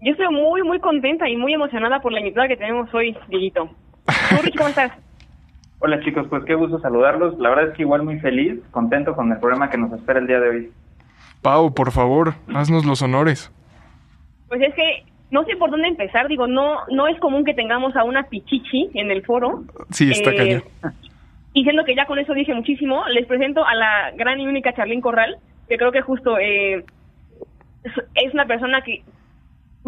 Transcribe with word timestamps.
Yo 0.00 0.12
estoy 0.12 0.28
muy, 0.28 0.62
muy 0.62 0.78
contenta 0.78 1.28
y 1.28 1.36
muy 1.36 1.54
emocionada 1.54 2.00
por 2.00 2.12
la 2.12 2.20
invitada 2.20 2.48
que 2.48 2.56
tenemos 2.56 2.92
hoy, 2.94 3.16
Dieguito. 3.28 3.68
¿Tú, 4.30 4.36
Rich, 4.42 4.56
cómo 4.56 4.68
estás? 4.68 4.92
Hola 5.80 6.00
chicos, 6.00 6.26
pues 6.28 6.44
qué 6.44 6.54
gusto 6.54 6.78
saludarlos. 6.80 7.38
La 7.38 7.50
verdad 7.50 7.68
es 7.68 7.76
que 7.76 7.82
igual 7.82 8.02
muy 8.02 8.18
feliz, 8.18 8.60
contento 8.72 9.14
con 9.14 9.30
el 9.30 9.38
programa 9.38 9.70
que 9.70 9.78
nos 9.78 9.92
espera 9.92 10.18
el 10.18 10.26
día 10.26 10.40
de 10.40 10.48
hoy. 10.48 10.72
Pau, 11.42 11.72
por 11.72 11.92
favor, 11.92 12.34
haznos 12.52 12.84
los 12.84 13.00
honores. 13.02 13.52
Pues 14.48 14.60
es 14.60 14.74
que 14.74 15.04
no 15.30 15.44
sé 15.44 15.56
por 15.56 15.70
dónde 15.70 15.86
empezar. 15.88 16.26
Digo, 16.26 16.48
no 16.48 16.78
no 16.90 17.06
es 17.06 17.18
común 17.20 17.44
que 17.44 17.54
tengamos 17.54 17.94
a 17.96 18.02
una 18.02 18.24
pichichi 18.24 18.90
en 18.94 19.10
el 19.12 19.24
foro. 19.24 19.62
Sí, 19.90 20.10
está 20.10 20.30
Eh, 20.32 20.36
cañón. 20.36 20.62
Y 21.52 21.62
siendo 21.62 21.84
que 21.84 21.94
ya 21.94 22.06
con 22.06 22.18
eso 22.18 22.34
dije 22.34 22.54
muchísimo, 22.54 23.04
les 23.08 23.26
presento 23.26 23.64
a 23.64 23.74
la 23.74 24.10
gran 24.16 24.40
y 24.40 24.48
única 24.48 24.72
Charlín 24.74 25.00
Corral, 25.00 25.36
que 25.68 25.76
creo 25.76 25.92
que 25.92 26.02
justo 26.02 26.38
eh, 26.38 26.84
es 28.14 28.34
una 28.34 28.46
persona 28.46 28.80
que 28.82 29.02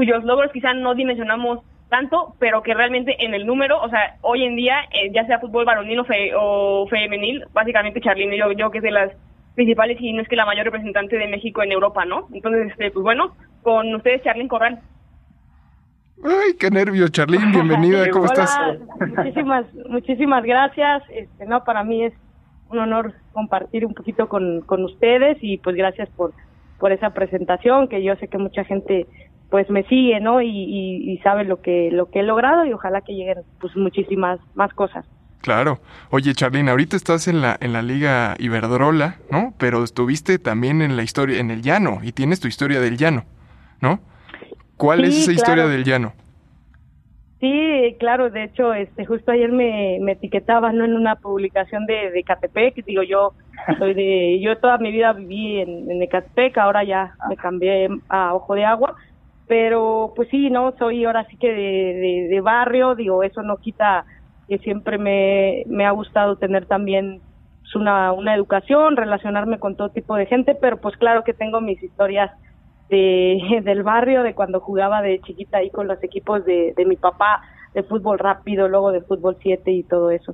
cuyos 0.00 0.24
logros 0.24 0.50
quizá 0.50 0.72
no 0.72 0.94
dimensionamos 0.94 1.58
tanto, 1.90 2.34
pero 2.38 2.62
que 2.62 2.72
realmente 2.72 3.22
en 3.22 3.34
el 3.34 3.44
número, 3.44 3.78
o 3.82 3.88
sea, 3.90 4.16
hoy 4.22 4.44
en 4.44 4.56
día, 4.56 4.76
eh, 4.92 5.10
ya 5.12 5.26
sea 5.26 5.40
fútbol 5.40 5.66
varonil 5.66 5.98
o, 6.00 6.04
fe- 6.06 6.32
o 6.34 6.86
femenil, 6.88 7.44
básicamente 7.52 8.00
Charlín, 8.00 8.30
yo, 8.32 8.50
yo 8.52 8.70
que 8.70 8.78
es 8.78 8.82
de 8.84 8.92
las 8.92 9.12
principales 9.54 9.98
y 10.00 10.14
no 10.14 10.22
es 10.22 10.28
que 10.28 10.36
la 10.36 10.46
mayor 10.46 10.64
representante 10.64 11.18
de 11.18 11.28
México 11.28 11.62
en 11.62 11.72
Europa, 11.72 12.06
¿no? 12.06 12.28
Entonces, 12.32 12.70
este, 12.70 12.90
pues 12.92 13.02
bueno, 13.02 13.34
con 13.62 13.94
ustedes 13.94 14.22
Charlín 14.22 14.48
Corral. 14.48 14.80
Ay, 16.24 16.54
qué 16.58 16.70
nervio, 16.70 17.08
Charlín, 17.08 17.52
bienvenida, 17.52 18.08
¿cómo 18.10 18.24
Hola, 18.24 18.32
estás? 18.32 18.78
Muchísimas, 19.18 19.66
muchísimas 19.86 20.44
gracias. 20.44 21.02
Este, 21.10 21.44
no, 21.44 21.62
para 21.64 21.84
mí 21.84 22.04
es 22.04 22.14
un 22.70 22.78
honor 22.78 23.12
compartir 23.34 23.84
un 23.84 23.92
poquito 23.92 24.30
con, 24.30 24.62
con 24.62 24.82
ustedes 24.84 25.36
y 25.42 25.58
pues 25.58 25.76
gracias 25.76 26.08
por, 26.16 26.32
por 26.78 26.90
esa 26.92 27.10
presentación 27.10 27.88
que 27.88 28.02
yo 28.02 28.16
sé 28.16 28.28
que 28.28 28.38
mucha 28.38 28.64
gente 28.64 29.06
pues 29.50 29.68
me 29.68 29.82
sigue, 29.84 30.20
¿no? 30.20 30.40
Y, 30.40 30.48
y, 30.48 31.12
y 31.12 31.18
sabe 31.18 31.44
lo 31.44 31.60
que 31.60 31.90
lo 31.90 32.10
que 32.10 32.20
he 32.20 32.22
logrado 32.22 32.64
y 32.64 32.72
ojalá 32.72 33.00
que 33.00 33.14
lleguen 33.14 33.38
pues 33.60 33.76
muchísimas 33.76 34.40
más 34.54 34.72
cosas. 34.72 35.04
Claro. 35.42 35.80
Oye, 36.10 36.34
Charlín, 36.34 36.68
ahorita 36.68 36.96
estás 36.96 37.26
en 37.26 37.40
la, 37.40 37.56
en 37.60 37.72
la 37.72 37.80
Liga 37.82 38.34
Iberdrola, 38.38 39.16
¿no? 39.30 39.54
Pero 39.58 39.82
estuviste 39.82 40.38
también 40.38 40.82
en 40.82 40.96
la 40.96 41.02
historia, 41.02 41.40
en 41.40 41.50
el 41.50 41.62
llano, 41.62 42.00
y 42.02 42.12
tienes 42.12 42.40
tu 42.40 42.48
historia 42.48 42.78
del 42.78 42.98
llano, 42.98 43.24
¿no? 43.80 44.00
¿Cuál 44.76 45.04
es 45.04 45.16
esa 45.16 45.32
historia 45.32 45.64
claro. 45.64 45.70
del 45.70 45.84
llano? 45.84 46.12
Sí, 47.40 47.96
claro, 47.98 48.28
de 48.28 48.44
hecho, 48.44 48.74
este, 48.74 49.06
justo 49.06 49.32
ayer 49.32 49.50
me, 49.50 49.96
me 50.02 50.12
etiquetaba, 50.12 50.72
¿no? 50.72 50.84
En 50.84 50.94
una 50.94 51.16
publicación 51.16 51.86
de, 51.86 52.10
de 52.10 52.22
Catepec, 52.22 52.84
digo, 52.84 53.02
yo 53.02 53.32
soy 53.78 53.94
de, 53.94 54.40
yo 54.42 54.58
toda 54.58 54.76
mi 54.76 54.92
vida 54.92 55.14
viví 55.14 55.58
en, 55.60 55.90
en 55.90 56.02
Ecatepec, 56.02 56.58
ahora 56.58 56.84
ya 56.84 57.14
me 57.30 57.36
cambié 57.36 57.88
a 58.10 58.34
Ojo 58.34 58.54
de 58.54 58.66
Agua, 58.66 58.94
pero 59.50 60.12
pues 60.14 60.28
sí, 60.30 60.48
¿no? 60.48 60.72
Soy 60.78 61.04
ahora 61.04 61.26
sí 61.28 61.36
que 61.36 61.48
de, 61.50 62.40
barrio, 62.40 62.94
digo, 62.94 63.24
eso 63.24 63.42
no 63.42 63.56
quita 63.56 64.04
que 64.46 64.58
siempre 64.58 64.96
me, 64.96 65.64
me 65.66 65.86
ha 65.86 65.90
gustado 65.90 66.36
tener 66.36 66.66
también 66.66 67.20
pues, 67.62 67.74
una, 67.74 68.12
una 68.12 68.32
educación, 68.36 68.96
relacionarme 68.96 69.58
con 69.58 69.74
todo 69.76 69.88
tipo 69.88 70.14
de 70.14 70.26
gente, 70.26 70.54
pero 70.54 70.80
pues 70.80 70.96
claro 70.98 71.24
que 71.24 71.34
tengo 71.34 71.60
mis 71.60 71.82
historias 71.82 72.30
de, 72.90 73.60
del 73.64 73.82
barrio, 73.82 74.22
de 74.22 74.36
cuando 74.36 74.60
jugaba 74.60 75.02
de 75.02 75.20
chiquita 75.20 75.58
ahí 75.58 75.70
con 75.70 75.88
los 75.88 76.00
equipos 76.04 76.44
de, 76.44 76.72
de 76.76 76.84
mi 76.84 76.94
papá, 76.94 77.42
de 77.74 77.82
fútbol 77.82 78.20
rápido, 78.20 78.68
luego 78.68 78.92
de 78.92 79.00
fútbol 79.00 79.36
7 79.42 79.68
y 79.72 79.82
todo 79.82 80.12
eso. 80.12 80.32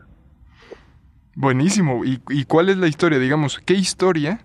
Buenísimo. 1.34 2.04
¿Y, 2.04 2.20
y 2.28 2.44
cuál 2.44 2.68
es 2.68 2.76
la 2.76 2.86
historia? 2.86 3.18
Digamos, 3.18 3.60
¿qué 3.60 3.72
historia 3.72 4.40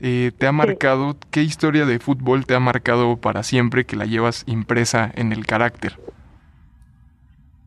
eh, 0.00 0.30
te 0.36 0.46
ha 0.46 0.52
marcado, 0.52 1.16
qué 1.30 1.42
historia 1.42 1.86
de 1.86 1.98
fútbol 1.98 2.46
te 2.46 2.54
ha 2.54 2.60
marcado 2.60 3.16
para 3.16 3.42
siempre 3.42 3.84
que 3.84 3.96
la 3.96 4.04
llevas 4.04 4.44
impresa 4.46 5.10
en 5.14 5.32
el 5.32 5.46
carácter? 5.46 5.92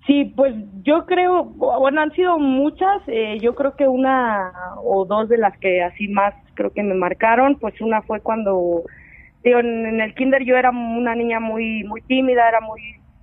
Sí, 0.07 0.33
pues 0.35 0.55
yo 0.83 1.05
creo, 1.05 1.43
bueno, 1.43 2.01
han 2.01 2.11
sido 2.13 2.39
muchas, 2.39 3.01
eh, 3.07 3.37
yo 3.39 3.53
creo 3.53 3.75
que 3.75 3.87
una 3.87 4.51
o 4.83 5.05
dos 5.05 5.29
de 5.29 5.37
las 5.37 5.57
que 5.59 5.83
así 5.83 6.07
más 6.07 6.33
creo 6.55 6.73
que 6.73 6.83
me 6.83 6.95
marcaron, 6.95 7.57
pues 7.59 7.79
una 7.81 8.01
fue 8.01 8.19
cuando, 8.19 8.83
digo, 9.43 9.59
en, 9.59 9.85
en 9.85 10.01
el 10.01 10.15
kinder 10.15 10.43
yo 10.43 10.57
era 10.57 10.71
una 10.71 11.15
niña 11.15 11.39
muy 11.39 11.83
muy 11.83 12.01
tímida, 12.01 12.49
era 12.49 12.61
muy 12.61 12.81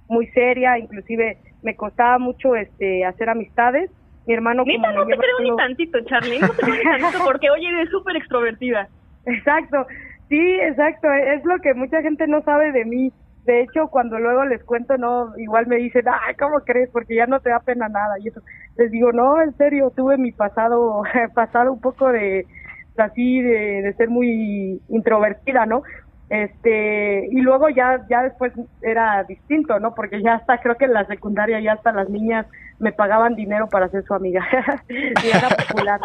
muy 0.09 0.29
seria, 0.29 0.79
inclusive 0.79 1.39
me 1.63 1.75
costaba 1.75 2.19
mucho 2.19 2.55
este 2.55 3.05
hacer 3.05 3.29
amistades. 3.29 3.91
Mi 4.27 4.35
hermano 4.35 4.65
como 4.65 4.93
no 4.93 5.07
te 5.07 5.17
creo 5.17 5.41
ni 5.43 5.57
tantito, 5.57 6.01
Charlín, 6.03 6.41
no 6.43 6.49
te 6.49 6.63
creo 6.63 6.75
ni 6.77 6.83
tantito, 6.85 7.25
porque 7.25 7.51
oye, 7.51 7.67
eres 7.69 7.91
súper 7.91 8.17
extrovertida. 8.17 8.89
Exacto, 9.27 9.87
sí, 10.29 10.41
exacto, 10.61 11.13
es 11.13 11.45
lo 11.45 11.59
que 11.59 11.75
mucha 11.75 12.01
gente 12.03 12.27
no 12.27 12.43
sabe 12.43 12.73
de 12.73 12.85
mí. 12.85 13.13
De 13.45 13.63
hecho, 13.63 13.89
cuando 13.89 14.19
luego 14.19 14.45
les 14.45 14.63
cuento, 14.63 14.99
no, 14.99 15.33
igual 15.39 15.67
me 15.67 15.77
dicen, 15.77 16.05
ay, 16.07 16.35
¿cómo 16.35 16.61
crees? 16.61 16.91
Porque 16.91 17.17
ya 17.17 17.27
no 17.27 17.41
te 17.41 17.49
da 17.49 17.61
pena 17.61 17.89
nada. 17.89 18.19
Y 18.19 18.29
eso, 18.29 18.43
les 18.77 18.91
digo, 18.91 19.11
no, 19.13 19.41
en 19.41 19.57
serio, 19.57 19.91
tuve 19.97 20.19
mi 20.19 20.33
pasado, 20.33 21.03
pasado 21.35 21.73
un 21.73 21.81
poco 21.81 22.13
de, 22.13 22.47
así, 22.99 23.41
de, 23.41 23.83
de 23.83 23.93
ser 23.95 24.11
muy 24.11 24.83
introvertida, 24.89 25.65
¿no? 25.65 25.83
Este, 26.29 27.27
y 27.31 27.41
luego 27.41 27.71
ya, 27.71 28.05
ya 28.11 28.23
después 28.23 28.53
era 28.83 29.25
distinto, 29.25 29.81
¿no? 29.81 29.95
Porque 29.95 30.21
ya 30.23 30.35
hasta, 30.35 30.59
creo 30.59 30.77
que 30.77 30.85
en 30.85 30.93
la 30.93 31.07
secundaria 31.07 31.59
ya 31.61 31.73
hasta 31.73 31.91
las 31.93 32.11
niñas 32.11 32.47
me 32.79 32.93
pagaban 32.93 33.35
dinero 33.35 33.69
para 33.69 33.89
ser 33.89 34.05
su 34.05 34.13
amiga. 34.13 34.47
y 34.89 35.29
era 35.29 35.49
popular 35.49 36.01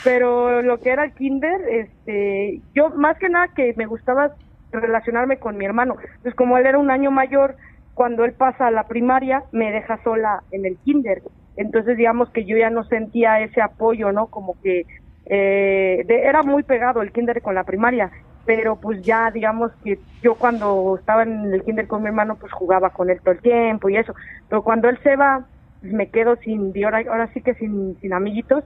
pero 0.00 0.62
lo 0.62 0.80
que 0.80 0.90
era 0.90 1.04
el 1.04 1.14
kinder, 1.14 1.60
este, 1.68 2.62
yo 2.74 2.90
más 2.90 3.16
que 3.18 3.28
nada 3.28 3.48
que 3.54 3.74
me 3.76 3.86
gustaba 3.86 4.34
relacionarme 4.72 5.38
con 5.38 5.56
mi 5.56 5.64
hermano. 5.64 5.96
Entonces, 6.00 6.34
como 6.34 6.58
él 6.58 6.66
era 6.66 6.78
un 6.78 6.90
año 6.90 7.10
mayor, 7.10 7.56
cuando 7.94 8.24
él 8.24 8.34
pasa 8.34 8.66
a 8.68 8.70
la 8.70 8.88
primaria, 8.88 9.44
me 9.52 9.70
deja 9.70 10.00
sola 10.02 10.42
en 10.50 10.64
el 10.66 10.78
kinder. 10.82 11.22
Entonces, 11.56 11.96
digamos 11.96 12.30
que 12.30 12.44
yo 12.46 12.56
ya 12.56 12.70
no 12.70 12.84
sentía 12.84 13.40
ese 13.40 13.60
apoyo, 13.60 14.12
¿no? 14.12 14.28
Como 14.28 14.56
que 14.62 14.86
eh, 15.26 16.02
de- 16.06 16.22
era 16.24 16.42
muy 16.42 16.62
pegado 16.64 17.02
el 17.02 17.12
kinder 17.12 17.40
con 17.42 17.54
la 17.54 17.64
primaria, 17.64 18.10
pero 18.44 18.80
pues 18.80 19.04
ya, 19.04 19.30
digamos 19.30 19.70
que 19.82 20.00
yo 20.20 20.36
cuando 20.36 20.96
estaba 20.98 21.22
en 21.22 21.52
el 21.52 21.62
kinder 21.62 21.86
con 21.86 22.02
mi 22.02 22.08
hermano, 22.08 22.36
pues 22.38 22.52
jugaba 22.52 22.90
con 22.90 23.10
él 23.10 23.20
todo 23.22 23.34
el 23.34 23.40
tiempo 23.40 23.88
y 23.88 23.96
eso. 23.96 24.14
Pero 24.48 24.62
cuando 24.64 24.88
él 24.88 24.98
se 25.02 25.16
va, 25.16 25.46
pues 25.80 25.92
me 25.92 26.10
quedo 26.10 26.36
sin, 26.36 26.72
ahora, 26.84 26.98
ahora 27.08 27.30
sí 27.32 27.42
que 27.42 27.54
sin, 27.54 27.96
sin 28.00 28.12
amiguitos. 28.12 28.64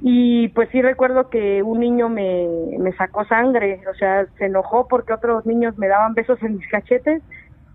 Y 0.00 0.48
pues 0.48 0.68
sí 0.70 0.82
recuerdo 0.82 1.28
que 1.30 1.62
un 1.62 1.80
niño 1.80 2.08
me, 2.08 2.48
me 2.78 2.92
sacó 2.94 3.24
sangre, 3.26 3.82
o 3.90 3.94
sea, 3.94 4.26
se 4.38 4.46
enojó 4.46 4.88
porque 4.88 5.12
otros 5.12 5.46
niños 5.46 5.76
me 5.78 5.88
daban 5.88 6.14
besos 6.14 6.42
en 6.42 6.56
mis 6.56 6.68
cachetes 6.68 7.22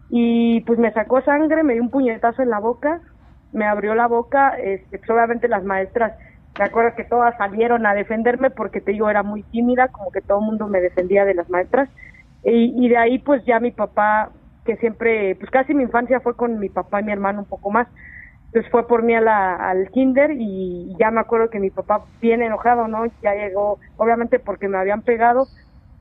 y 0.09 0.61
pues 0.61 0.79
me 0.79 0.91
sacó 0.93 1.21
sangre, 1.21 1.63
me 1.63 1.73
dio 1.73 1.83
un 1.83 1.91
puñetazo 1.91 2.41
en 2.43 2.49
la 2.49 2.59
boca, 2.59 3.01
me 3.51 3.65
abrió 3.65 3.95
la 3.95 4.07
boca, 4.07 4.57
este, 4.59 4.99
pues, 4.99 5.09
obviamente 5.09 5.47
las 5.47 5.63
maestras, 5.63 6.13
me 6.57 6.65
acuerdo 6.65 6.95
que 6.95 7.05
todas 7.05 7.35
salieron 7.37 7.85
a 7.85 7.93
defenderme 7.95 8.49
porque 8.51 8.81
te 8.81 8.91
digo, 8.91 9.09
era 9.09 9.23
muy 9.23 9.43
tímida, 9.43 9.89
como 9.89 10.11
que 10.11 10.21
todo 10.21 10.39
el 10.39 10.45
mundo 10.45 10.67
me 10.67 10.81
defendía 10.81 11.25
de 11.25 11.35
las 11.35 11.49
maestras. 11.49 11.89
Y, 12.43 12.85
y 12.85 12.89
de 12.89 12.97
ahí 12.97 13.19
pues 13.19 13.43
ya 13.45 13.59
mi 13.59 13.71
papá, 13.71 14.31
que 14.65 14.77
siempre, 14.77 15.35
pues 15.35 15.51
casi 15.51 15.73
mi 15.73 15.83
infancia 15.83 16.19
fue 16.21 16.35
con 16.35 16.59
mi 16.59 16.69
papá 16.69 17.01
y 17.01 17.03
mi 17.05 17.11
hermano 17.11 17.41
un 17.41 17.47
poco 17.47 17.71
más, 17.71 17.87
entonces 18.51 18.71
fue 18.71 18.87
por 18.87 19.03
mí 19.03 19.13
a 19.13 19.21
la, 19.21 19.55
al 19.55 19.89
kinder 19.91 20.31
y 20.31 20.95
ya 20.99 21.11
me 21.11 21.19
acuerdo 21.19 21.51
que 21.51 21.59
mi 21.59 21.69
papá 21.69 22.05
bien 22.19 22.41
enojado, 22.41 22.87
¿no? 22.87 23.05
Ya 23.21 23.35
llegó, 23.35 23.79
obviamente 23.95 24.39
porque 24.39 24.67
me 24.67 24.79
habían 24.79 25.03
pegado, 25.03 25.47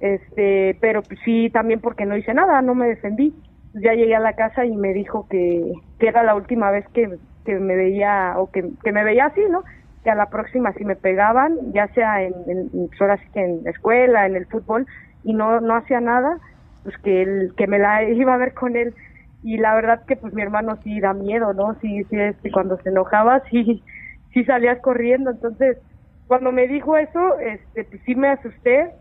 este, 0.01 0.79
pero 0.81 1.03
pues 1.03 1.21
sí 1.27 1.51
también 1.51 1.81
porque 1.81 2.07
no 2.07 2.17
hice 2.17 2.33
nada, 2.33 2.63
no 2.63 2.75
me 2.75 2.89
defendí. 2.89 3.35
Ya 3.75 3.93
llegué 3.93 4.15
a 4.15 4.21
la 4.21 4.33
casa 4.33 4.65
y 4.65 4.75
me 4.77 4.95
dijo 4.95 5.27
que, 5.29 5.73
que 5.99 6.09
era 6.09 6.23
la 6.23 6.35
última 6.35 6.71
vez 6.71 6.87
que, 6.95 7.19
que 7.45 7.55
me 7.57 7.77
veía, 7.77 8.35
o 8.39 8.51
que, 8.51 8.65
que 8.83 8.93
me 8.93 9.05
veía 9.05 9.27
así, 9.27 9.43
¿no? 9.51 9.63
Que 10.03 10.11
a 10.11 10.15
la 10.15 10.31
próxima 10.31 10.73
si 10.73 10.87
me 10.87 10.97
pegaban, 10.97 11.55
ya 11.75 11.89
sea 11.89 12.23
en, 12.23 12.33
en 12.47 12.71
pues 12.99 13.21
que 13.35 13.41
en 13.41 13.63
la 13.63 13.71
escuela, 13.71 14.25
en 14.25 14.37
el 14.37 14.47
fútbol, 14.47 14.87
y 15.23 15.35
no, 15.35 15.61
no 15.61 15.77
hacía 15.77 16.01
nada, 16.01 16.39
pues 16.83 16.97
que 17.03 17.21
él, 17.21 17.53
que 17.59 17.67
me 17.67 17.79
la 17.79 18.05
iba 18.05 18.33
a 18.33 18.39
ver 18.39 18.55
con 18.55 18.75
él 18.75 18.95
y 19.43 19.59
la 19.59 19.75
verdad 19.75 20.03
que 20.07 20.17
pues 20.17 20.33
mi 20.35 20.43
hermano 20.43 20.79
sí 20.85 21.01
da 21.01 21.13
miedo, 21.15 21.53
¿no? 21.55 21.77
Sí, 21.81 22.05
sí, 22.05 22.17
este, 22.19 22.51
cuando 22.51 22.77
se 22.83 22.91
enojaba, 22.91 23.43
sí, 23.51 23.85
sí 24.33 24.45
salías 24.45 24.81
corriendo, 24.83 25.31
entonces 25.31 25.79
cuando 26.27 26.53
me 26.53 26.69
dijo 26.69 26.97
eso, 26.97 27.39
este, 27.41 27.85
pues 27.85 28.03
sí 28.05 28.15
me 28.15 28.29
asusté, 28.29 28.93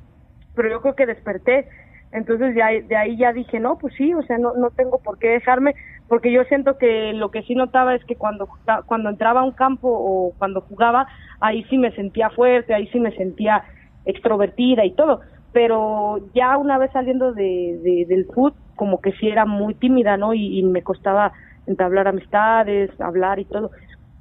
pero 0.54 0.70
yo 0.70 0.82
creo 0.82 0.96
que 0.96 1.06
desperté, 1.06 1.68
entonces 2.12 2.56
ya, 2.56 2.68
de 2.70 2.96
ahí 2.96 3.18
ya 3.18 3.34
dije, 3.34 3.60
no, 3.60 3.78
pues 3.78 3.94
sí, 3.98 4.14
o 4.14 4.22
sea, 4.24 4.38
no, 4.38 4.54
no 4.56 4.72
tengo 4.72 5.00
por 5.00 5.20
qué 5.20 5.28
dejarme, 5.30 5.76
porque 6.08 6.32
yo 6.32 6.44
siento 6.46 6.78
que 6.78 7.12
lo 7.14 7.32
que 7.32 7.44
sí 7.44 7.54
notaba 7.54 7.94
es 7.96 8.04
que 8.06 8.16
cuando 8.16 8.48
cuando 8.86 9.10
entraba 9.10 9.42
a 9.42 9.44
un 9.44 9.52
campo 9.52 9.90
o 9.92 10.34
cuando 10.38 10.62
jugaba 10.62 11.06
ahí 11.42 11.66
sí 11.66 11.78
me 11.78 11.92
sentía 11.92 12.30
fuerte 12.30 12.74
ahí 12.74 12.88
sí 12.94 13.00
me 13.02 13.12
sentía 13.12 13.66
extrovertida 14.06 14.86
y 14.86 14.96
todo 14.96 15.20
pero 15.58 16.20
ya 16.36 16.56
una 16.56 16.78
vez 16.78 16.92
saliendo 16.92 17.34
de, 17.34 18.06
del 18.08 18.28
fútbol 18.28 18.54
como 18.76 19.02
que 19.02 19.12
sí 19.14 19.28
era 19.28 19.48
muy 19.48 19.74
tímida 19.74 20.16
no 20.16 20.36
y, 20.36 20.62
me 20.62 20.84
costaba 20.84 21.34
entablar 21.66 22.08
amistades 22.08 22.92
hablar 23.02 23.40
y 23.40 23.46
todo. 23.46 23.72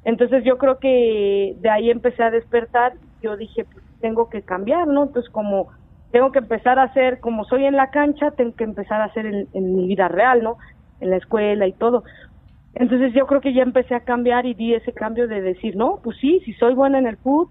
Entonces 0.03 0.45
yo 0.45 0.57
creo 0.57 0.79
que 0.79 1.53
de 1.59 1.69
ahí 1.69 1.91
empecé 1.91 2.23
a 2.23 2.31
despertar. 2.31 2.95
Yo 3.21 3.37
dije 3.37 3.67
pues 3.71 3.85
tengo 4.01 4.31
que 4.31 4.41
cambiar 4.41 4.87
no 4.87 5.03
entonces 5.03 5.31
como 5.31 5.69
tengo 6.11 6.33
que 6.33 6.39
empezar 6.39 6.79
a 6.79 6.85
hacer 6.85 7.21
como 7.21 7.45
soy 7.45 7.67
en 7.67 7.77
la 7.77 7.91
cancha 7.91 8.31
tengo 8.31 8.55
que 8.55 8.65
empezar 8.65 9.03
a 9.03 9.05
hacer 9.05 9.27
en, 9.27 9.47
en 9.53 9.77
mi 9.77 9.89
vida 9.89 10.09
real 10.09 10.43
no 10.43 10.57
en 11.01 11.11
la 11.11 11.19
escuela 11.19 11.67
y 11.67 11.75
todo. 11.75 12.03
Entonces 12.73 13.13
yo 13.13 13.27
creo 13.27 13.43
que 13.43 13.53
ya 13.53 13.63
empecé 13.63 13.95
a 13.95 14.05
cambiar 14.05 14.47
y 14.47 14.55
di 14.55 14.73
ese 14.73 14.95
cambio 14.95 15.29
de 15.29 15.43
decir, 15.43 15.77
no, 15.77 16.01
pues 16.03 16.17
sí, 16.19 16.41
si 16.47 16.55
soy 16.55 16.73
buena 16.73 16.99
en 16.99 17.07
el 17.07 17.19
fútbol, 17.19 17.51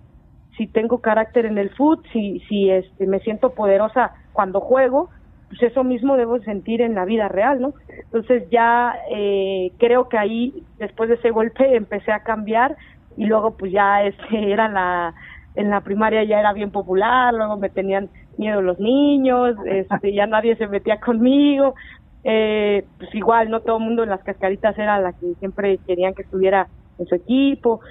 si 0.57 0.67
tengo 0.67 0.99
carácter 0.99 1.45
en 1.45 1.57
el 1.57 1.69
fútbol, 1.71 2.03
si, 2.11 2.39
si 2.47 2.69
este, 2.69 3.07
me 3.07 3.19
siento 3.19 3.51
poderosa 3.51 4.13
cuando 4.33 4.61
juego, 4.61 5.09
pues 5.49 5.61
eso 5.63 5.83
mismo 5.83 6.17
debo 6.17 6.39
sentir 6.39 6.81
en 6.81 6.95
la 6.95 7.05
vida 7.05 7.27
real, 7.27 7.61
¿no? 7.61 7.73
Entonces 8.05 8.49
ya 8.49 8.95
eh, 9.11 9.71
creo 9.77 10.09
que 10.09 10.17
ahí, 10.17 10.63
después 10.79 11.09
de 11.09 11.15
ese 11.15 11.31
golpe, 11.31 11.75
empecé 11.75 12.11
a 12.11 12.23
cambiar 12.23 12.75
y 13.17 13.25
luego 13.25 13.55
pues 13.57 13.71
ya 13.71 14.03
este, 14.03 14.51
era 14.51 14.67
la, 14.67 15.13
en 15.55 15.69
la 15.69 15.81
primaria 15.81 16.23
ya 16.23 16.39
era 16.39 16.53
bien 16.53 16.71
popular, 16.71 17.33
luego 17.33 17.57
me 17.57 17.69
tenían 17.69 18.09
miedo 18.37 18.61
los 18.61 18.79
niños, 18.79 19.55
este, 19.65 20.13
ya 20.13 20.27
nadie 20.27 20.55
se 20.55 20.67
metía 20.67 20.99
conmigo, 20.99 21.75
eh, 22.23 22.85
pues 22.97 23.13
igual 23.13 23.49
no 23.49 23.59
todo 23.61 23.77
el 23.77 23.83
mundo 23.83 24.03
en 24.03 24.09
las 24.09 24.23
cascaritas 24.23 24.77
era 24.77 24.99
la 24.99 25.13
que 25.13 25.33
siempre 25.39 25.77
querían 25.85 26.13
que 26.13 26.23
estuviera 26.23 26.67
en 26.97 27.05
su 27.05 27.15
equipo. 27.15 27.81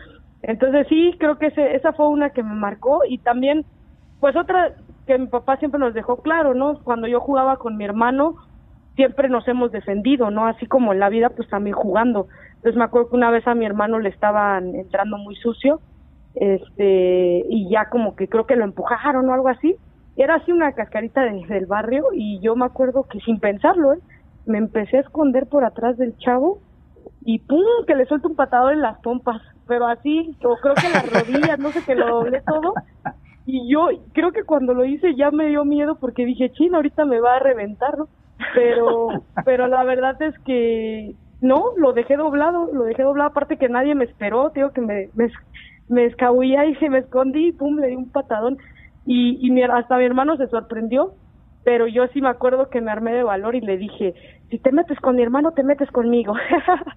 Entonces 0.47 0.87
sí, 0.89 1.15
creo 1.19 1.39
que 1.39 1.47
ese, 1.47 1.75
esa 1.75 1.93
fue 1.93 2.09
una 2.09 2.31
que 2.31 2.43
me 2.43 2.55
marcó 2.55 3.01
y 3.09 3.19
también, 3.19 3.65
pues 4.21 4.37
otra 4.37 4.75
que 5.07 5.19
mi 5.19 5.27
papá 5.27 5.57
siempre 5.57 5.81
nos 5.81 5.95
dejó 5.95 6.19
claro, 6.19 6.55
¿no? 6.55 6.79
Cuando 6.83 7.07
yo 7.07 7.21
jugaba 7.21 7.57
con 7.57 7.77
mi 7.77 7.85
hermano, 7.85 8.37
siempre 8.95 9.29
nos 9.29 9.47
hemos 9.49 9.73
defendido, 9.73 10.31
¿no? 10.31 10.47
Así 10.47 10.67
como 10.67 10.93
en 10.93 11.01
la 11.01 11.09
vida, 11.09 11.31
pues 11.31 11.49
también 11.49 11.75
jugando. 11.75 12.29
Entonces 12.57 12.77
me 12.77 12.85
acuerdo 12.85 13.11
que 13.11 13.17
una 13.17 13.31
vez 13.31 13.47
a 13.47 13.55
mi 13.55 13.65
hermano 13.65 13.99
le 13.99 14.11
estaban 14.11 14.75
entrando 14.75 15.17
muy 15.17 15.35
sucio, 15.37 15.81
este, 16.35 17.45
y 17.49 17.71
ya 17.71 17.89
como 17.89 18.15
que 18.15 18.29
creo 18.29 18.47
que 18.47 18.57
lo 18.57 18.65
empujaron 18.65 19.29
o 19.29 19.35
algo 19.35 19.49
así. 19.49 19.77
Era 20.17 20.37
así 20.37 20.53
una 20.53 20.73
cascarita 20.73 21.23
del 21.23 21.67
barrio 21.67 22.05
y 22.13 22.39
yo 22.41 22.55
me 22.55 22.67
acuerdo 22.67 23.05
que 23.05 23.19
sin 23.21 23.41
pensarlo, 23.41 23.95
¿eh? 23.95 23.99
me 24.47 24.59
empecé 24.59 24.99
a 24.99 25.01
esconder 25.01 25.47
por 25.47 25.65
atrás 25.65 25.97
del 25.97 26.17
chavo 26.19 26.61
y 27.25 27.39
¡pum! 27.39 27.65
que 27.87 27.95
le 27.95 28.07
suelto 28.07 28.29
un 28.29 28.37
patador 28.37 28.73
en 28.73 28.83
las 28.83 28.99
pompas, 29.01 29.41
pero 29.67 29.87
así, 29.87 30.37
o 30.45 30.57
creo 30.57 30.75
que 30.75 30.87
en 30.87 30.93
las 30.93 31.11
rodillas, 31.11 31.59
no 31.59 31.71
sé, 31.71 31.83
que 31.85 31.95
lo 31.95 32.07
doblé 32.07 32.43
todo. 32.43 32.75
Y 33.47 33.71
yo 33.71 33.89
creo 34.13 34.33
que 34.33 34.45
cuando 34.45 34.75
lo 34.75 34.85
hice 34.85 35.15
ya 35.15 35.31
me 35.31 35.47
dio 35.49 35.65
miedo 35.65 35.97
porque 35.97 36.25
dije, 36.25 36.53
chino, 36.53 36.77
ahorita 36.77 37.05
me 37.05 37.21
va 37.21 37.37
a 37.37 37.41
reventar, 37.41 37.99
¿no? 37.99 38.09
Pero, 38.55 39.09
pero 39.45 39.69
la 39.69 39.85
verdad 39.85 40.21
es 40.23 40.39
que 40.41 41.15
no, 41.41 41.73
lo 41.77 41.93
dejé 41.93 42.17
doblado, 42.17 42.71
lo 42.73 42.85
dejé 42.85 43.03
doblado, 43.03 43.31
aparte 43.31 43.59
que 43.59 43.69
nadie 43.69 43.95
me 43.95 44.05
esperó, 44.05 44.51
digo 44.51 44.71
que 44.73 44.81
me, 44.81 45.09
me, 45.15 45.31
me 45.89 46.07
escabullé 46.07 46.69
y 46.69 46.75
se 46.77 46.89
me 46.91 46.99
escondí 46.99 47.49
y 47.49 47.53
pum, 47.53 47.79
le 47.79 47.89
di 47.89 47.97
un 47.97 48.11
patadón. 48.11 48.59
Y, 49.07 49.47
y 49.47 49.51
mi, 49.51 49.63
hasta 49.63 49.99
mi 49.99 50.05
hermano 50.05 50.37
se 50.37 50.49
sorprendió 50.49 51.15
pero 51.65 51.87
yo 51.87 52.07
sí 52.09 52.21
me 52.21 52.29
acuerdo 52.29 52.69
que 52.69 52.81
me 52.81 52.91
armé 52.91 53.13
de 53.15 53.23
valor 53.23 53.55
y 53.55 53.61
le 53.63 53.79
dije, 53.79 54.15
si 54.51 54.59
te 54.59 54.71
metes 54.71 55.01
con 55.01 55.17
mi 55.17 55.23
hermano, 55.23 55.53
te 55.53 55.63
metes 55.63 55.91
conmigo. 55.91 56.35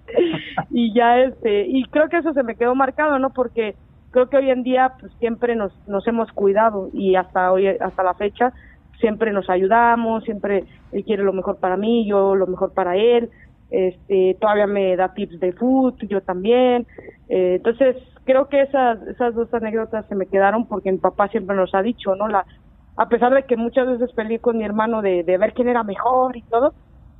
y 0.70 0.92
ya 0.94 1.20
este, 1.20 1.66
y 1.66 1.84
creo 1.86 2.08
que 2.08 2.18
eso 2.18 2.32
se 2.34 2.42
me 2.42 2.54
quedó 2.54 2.74
marcado, 2.74 3.18
¿no? 3.18 3.30
Porque 3.30 3.74
creo 4.10 4.28
que 4.28 4.36
hoy 4.36 4.50
en 4.50 4.62
día 4.62 4.92
pues 5.00 5.10
siempre 5.18 5.56
nos, 5.56 5.72
nos 5.88 6.06
hemos 6.06 6.30
cuidado 6.32 6.90
y 6.92 7.16
hasta 7.16 7.50
hoy, 7.50 7.66
hasta 7.66 8.02
la 8.02 8.14
fecha, 8.14 8.52
siempre 9.00 9.32
nos 9.32 9.48
ayudamos, 9.48 10.24
siempre 10.24 10.64
él 10.92 11.04
quiere 11.04 11.22
lo 11.22 11.32
mejor 11.32 11.58
para 11.58 11.76
mí, 11.76 12.06
yo 12.06 12.34
lo 12.34 12.46
mejor 12.46 12.74
para 12.74 12.96
él, 12.96 13.30
este, 13.70 14.36
todavía 14.40 14.66
me 14.66 14.96
da 14.96 15.14
tips 15.14 15.40
de 15.40 15.52
food, 15.52 15.94
yo 16.08 16.20
también, 16.22 16.86
eh, 17.28 17.54
entonces 17.56 17.96
creo 18.24 18.48
que 18.48 18.62
esas, 18.62 19.00
esas 19.06 19.34
dos 19.34 19.52
anécdotas 19.54 20.06
se 20.06 20.14
me 20.14 20.26
quedaron 20.26 20.66
porque 20.66 20.92
mi 20.92 20.98
papá 20.98 21.28
siempre 21.28 21.56
nos 21.56 21.74
ha 21.74 21.82
dicho, 21.82 22.14
¿no? 22.14 22.28
La, 22.28 22.44
a 22.98 23.08
pesar 23.08 23.32
de 23.32 23.44
que 23.44 23.56
muchas 23.56 23.86
veces 23.86 24.12
peleé 24.12 24.40
con 24.40 24.58
mi 24.58 24.64
hermano 24.64 25.02
de, 25.02 25.22
ver 25.22 25.52
quién 25.54 25.68
era 25.68 25.84
mejor 25.84 26.36
y 26.36 26.42
todo, 26.42 26.74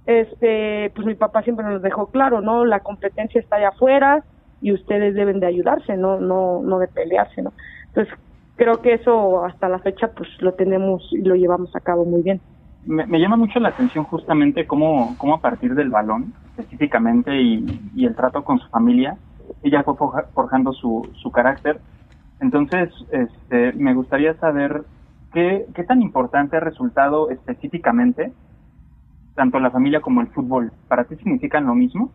este, 0.06 0.90
pues 0.94 1.06
mi 1.06 1.14
papá 1.14 1.42
siempre 1.42 1.64
nos 1.64 1.80
dejó 1.82 2.08
claro, 2.08 2.40
¿no? 2.40 2.64
La 2.64 2.80
competencia 2.80 3.40
está 3.40 3.56
allá 3.56 3.68
afuera 3.68 4.24
y 4.60 4.72
ustedes 4.72 5.14
deben 5.14 5.38
de 5.38 5.46
ayudarse, 5.46 5.96
no, 5.96 6.18
no, 6.18 6.60
no 6.62 6.80
de 6.80 6.88
pelearse, 6.88 7.42
¿no? 7.42 7.52
Entonces, 7.86 8.12
creo 8.56 8.82
que 8.82 8.94
eso 8.94 9.44
hasta 9.44 9.68
la 9.68 9.78
fecha 9.78 10.10
pues 10.16 10.28
lo 10.40 10.54
tenemos 10.54 11.08
y 11.12 11.22
lo 11.22 11.36
llevamos 11.36 11.74
a 11.76 11.80
cabo 11.80 12.04
muy 12.04 12.22
bien. 12.22 12.40
Me, 12.84 13.20
llama 13.20 13.36
mucho 13.36 13.60
la 13.60 13.68
atención 13.68 14.04
justamente 14.04 14.66
cómo, 14.66 15.14
cómo 15.16 15.34
a 15.34 15.40
partir 15.40 15.76
del 15.76 15.90
balón 15.90 16.32
específicamente 16.56 17.40
y, 17.40 17.64
y 17.94 18.04
el 18.04 18.16
trato 18.16 18.42
con 18.42 18.58
su 18.58 18.68
familia, 18.70 19.16
ella 19.62 19.84
fue 19.84 19.94
forjando 20.34 20.72
su, 20.72 21.08
su 21.22 21.30
carácter. 21.30 21.78
Entonces, 22.40 22.90
este, 23.12 23.72
me 23.74 23.94
gustaría 23.94 24.34
saber 24.34 24.82
¿qué, 25.32 25.66
qué 25.74 25.84
tan 25.84 26.02
importante 26.02 26.56
ha 26.56 26.60
resultado 26.60 27.30
específicamente 27.30 28.32
tanto 29.34 29.60
la 29.60 29.70
familia 29.70 30.00
como 30.00 30.20
el 30.20 30.26
fútbol? 30.28 30.72
¿Para 30.88 31.04
ti 31.04 31.14
significan 31.16 31.66
lo 31.66 31.74
mismo? 31.74 32.10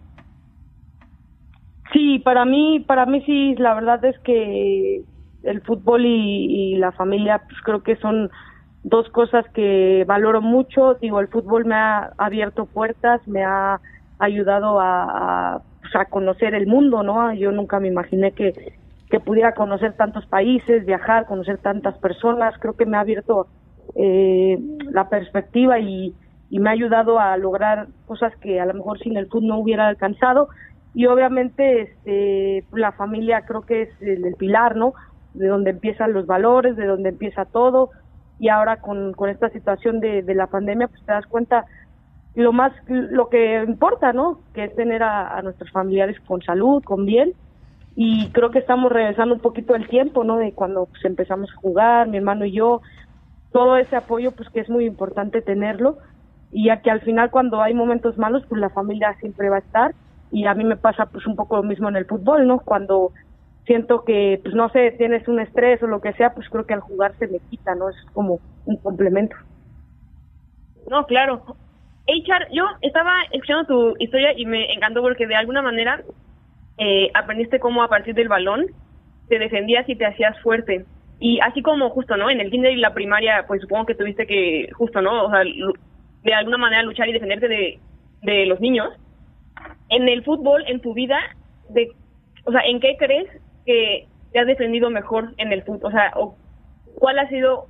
Sí, 1.94 2.20
para 2.20 2.44
mí, 2.44 2.84
para 2.86 3.06
mí 3.06 3.22
sí, 3.22 3.56
la 3.56 3.74
verdad 3.76 4.04
es 4.04 4.18
que 4.20 5.04
el 5.44 5.62
fútbol 5.62 6.06
y, 6.06 6.76
la 6.76 6.92
familia, 6.92 7.42
pues 7.48 7.62
creo 7.64 7.84
que 7.84 7.96
son 7.98 8.30
dos 8.84 9.10
cosas 9.10 9.46
que 9.54 10.04
valoro 10.08 10.42
mucho. 10.42 10.96
Digo, 10.96 11.20
el 11.20 11.28
fútbol 11.28 11.66
me 11.66 11.76
ha 11.76 12.12
abierto 12.18 12.66
puertas, 12.66 13.26
me 13.28 13.44
ha 13.44 13.80
ayudado 14.20 14.80
a, 14.82 15.04
a, 15.56 15.62
pues, 15.82 15.96
a 15.96 16.06
conocer 16.06 16.56
el 16.56 16.68
mundo, 16.68 17.04
¿no? 17.04 17.34
Yo 17.34 17.52
nunca 17.52 17.80
me 17.80 17.90
imaginé 17.90 18.32
que, 18.32 18.74
que 19.14 19.20
pudiera 19.20 19.54
conocer 19.54 19.94
tantos 19.94 20.26
países, 20.26 20.88
viajar, 20.88 21.28
conocer 21.28 21.60
tantas 21.60 21.96
personas. 22.00 22.56
Creo 22.60 22.74
que 22.76 22.88
me 22.88 22.98
ha 22.98 23.02
abierto 23.02 23.46
eh, 23.94 24.58
la 24.92 25.08
perspectiva 25.08 25.78
y, 25.78 26.16
me 26.50 26.72
ha 26.72 26.74
ayudado 26.74 27.20
a 27.20 27.38
lograr 27.38 27.90
cosas 28.08 28.36
que 28.38 28.60
a 28.60 28.66
lo 28.66 28.74
mejor 28.74 28.98
sin 28.98 29.16
el 29.16 29.28
fútbol 29.28 29.50
no 29.50 29.60
hubiera 29.60 29.88
alcanzado. 29.88 30.50
Y 30.96 31.06
obviamente 31.06 31.82
este, 31.84 32.66
la 32.72 32.94
familia 32.94 33.46
creo 33.46 33.62
que 33.62 33.84
es 33.84 33.90
el, 34.02 34.34
pilar, 34.34 34.76
¿no? 34.76 34.96
De 35.36 35.46
donde 35.46 35.70
empiezan 35.70 36.14
los 36.14 36.26
valores, 36.26 36.76
de 36.76 36.88
donde 36.88 37.10
empieza 37.10 37.46
todo. 37.46 37.92
Y 38.40 38.50
ahora 38.50 38.78
con, 38.78 39.14
esta 39.30 39.50
situación 39.52 40.00
de, 40.00 40.24
la 40.34 40.48
pandemia, 40.48 40.88
pues 40.88 41.06
te 41.06 41.12
das 41.12 41.28
cuenta 41.28 41.66
lo 42.34 42.52
más, 42.52 42.74
lo 42.88 43.30
que 43.30 43.64
importa, 43.68 44.12
¿no? 44.12 44.40
Que 44.56 44.64
es 44.64 44.76
tener 44.76 45.04
a 45.04 45.40
nuestros 45.44 45.70
familiares 45.70 46.20
con 46.22 46.42
salud, 46.42 46.84
con 46.84 47.06
bien 47.06 47.34
y 47.96 48.32
creo 48.32 48.52
que 48.52 48.60
estamos 48.60 48.92
regresando 48.92 49.36
un 49.36 49.42
poquito 49.42 49.76
el 49.76 49.88
tiempo, 49.88 50.24
¿no? 50.24 50.38
De 50.38 50.54
cuando 50.54 50.88
pues, 50.88 51.04
empezamos 51.06 51.52
a 51.52 51.60
jugar, 51.62 52.08
mi 52.08 52.18
hermano 52.18 52.46
y 52.46 52.54
yo, 52.54 52.82
todo 53.52 53.78
ese 53.78 53.96
apoyo, 53.96 54.32
pues 54.32 54.50
que 54.50 54.62
es 54.62 54.70
muy 54.70 54.86
importante 54.86 55.42
tenerlo, 55.42 55.98
y 56.52 56.66
ya 56.66 56.82
que 56.82 56.92
al 56.92 57.02
final 57.02 57.32
cuando 57.32 57.62
hay 57.62 57.74
momentos 57.74 58.18
malos, 58.18 58.44
pues 58.50 58.60
la 58.60 58.70
familia 58.70 59.16
siempre 59.20 59.50
va 59.50 59.58
a 59.58 59.60
estar, 59.60 59.96
y 60.32 60.46
a 60.46 60.56
mí 60.56 60.64
me 60.64 60.78
pasa 60.78 61.06
pues 61.06 61.28
un 61.28 61.36
poco 61.36 61.58
lo 61.58 61.64
mismo 61.64 61.90
en 61.90 61.96
el 61.96 62.06
fútbol, 62.06 62.48
¿no? 62.48 62.60
Cuando 62.60 63.12
siento 63.66 64.04
que, 64.04 64.40
pues 64.44 64.56
no 64.56 64.70
sé, 64.70 64.92
tienes 64.98 65.28
un 65.28 65.40
estrés 65.40 65.82
o 65.84 65.88
lo 65.88 66.02
que 66.02 66.14
sea, 66.14 66.34
pues 66.34 66.50
creo 66.50 66.66
que 66.66 66.74
al 66.74 66.82
jugar 66.82 67.16
se 67.20 67.28
me 67.28 67.40
quita, 67.50 67.76
¿no? 67.76 67.90
Es 67.90 67.96
como 68.14 68.40
un 68.66 68.78
complemento. 68.78 69.36
No, 70.90 71.06
claro. 71.06 71.44
Hey, 72.06 72.24
yo 72.52 72.66
estaba 72.82 73.14
escuchando 73.32 73.66
tu 73.66 73.96
historia 74.00 74.34
y 74.36 74.46
me 74.46 74.74
encantó 74.74 75.02
porque 75.02 75.28
de 75.28 75.36
alguna 75.36 75.62
manera 75.62 76.04
eh, 76.78 77.12
aprendiste 77.14 77.60
cómo 77.60 77.84
a 77.84 77.90
partir 77.90 78.16
del 78.16 78.30
balón 78.30 78.68
te 79.30 79.40
defendías 79.40 79.88
y 79.88 79.96
te 79.96 80.06
hacías 80.06 80.40
fuerte. 80.42 80.86
Y 81.20 81.40
así 81.42 81.62
como 81.62 81.90
justo, 81.90 82.18
¿no? 82.18 82.30
En 82.30 82.42
el 82.42 82.52
kinder 82.52 82.74
y 82.74 82.78
la 82.78 82.94
primaria, 82.94 83.46
pues 83.48 83.62
supongo 83.62 83.86
que 83.86 83.96
tuviste 83.96 84.28
que, 84.28 84.70
justo, 84.74 85.02
¿no? 85.02 85.26
O 85.26 85.30
sea, 85.30 85.42
de 86.24 86.34
alguna 86.34 86.58
manera 86.58 86.84
luchar 86.84 87.08
y 87.08 87.14
defenderte 87.14 87.48
de, 87.48 87.80
de 88.22 88.46
los 88.46 88.60
niños. 88.60 88.90
En 89.90 90.08
el 90.10 90.24
fútbol, 90.24 90.64
en 90.68 90.82
tu 90.82 90.94
vida, 90.94 91.20
de, 91.70 91.92
o 92.46 92.52
sea, 92.52 92.62
¿en 92.62 92.80
qué 92.80 92.98
crees 92.98 93.28
que 93.66 94.08
te 94.32 94.40
has 94.40 94.48
defendido 94.48 94.90
mejor 94.90 95.34
en 95.38 95.54
el 95.54 95.64
fútbol? 95.64 95.82
O 95.84 95.92
sea, 95.92 96.12
o, 96.16 96.36
¿cuál 96.96 97.20
ha 97.20 97.30
sido 97.30 97.68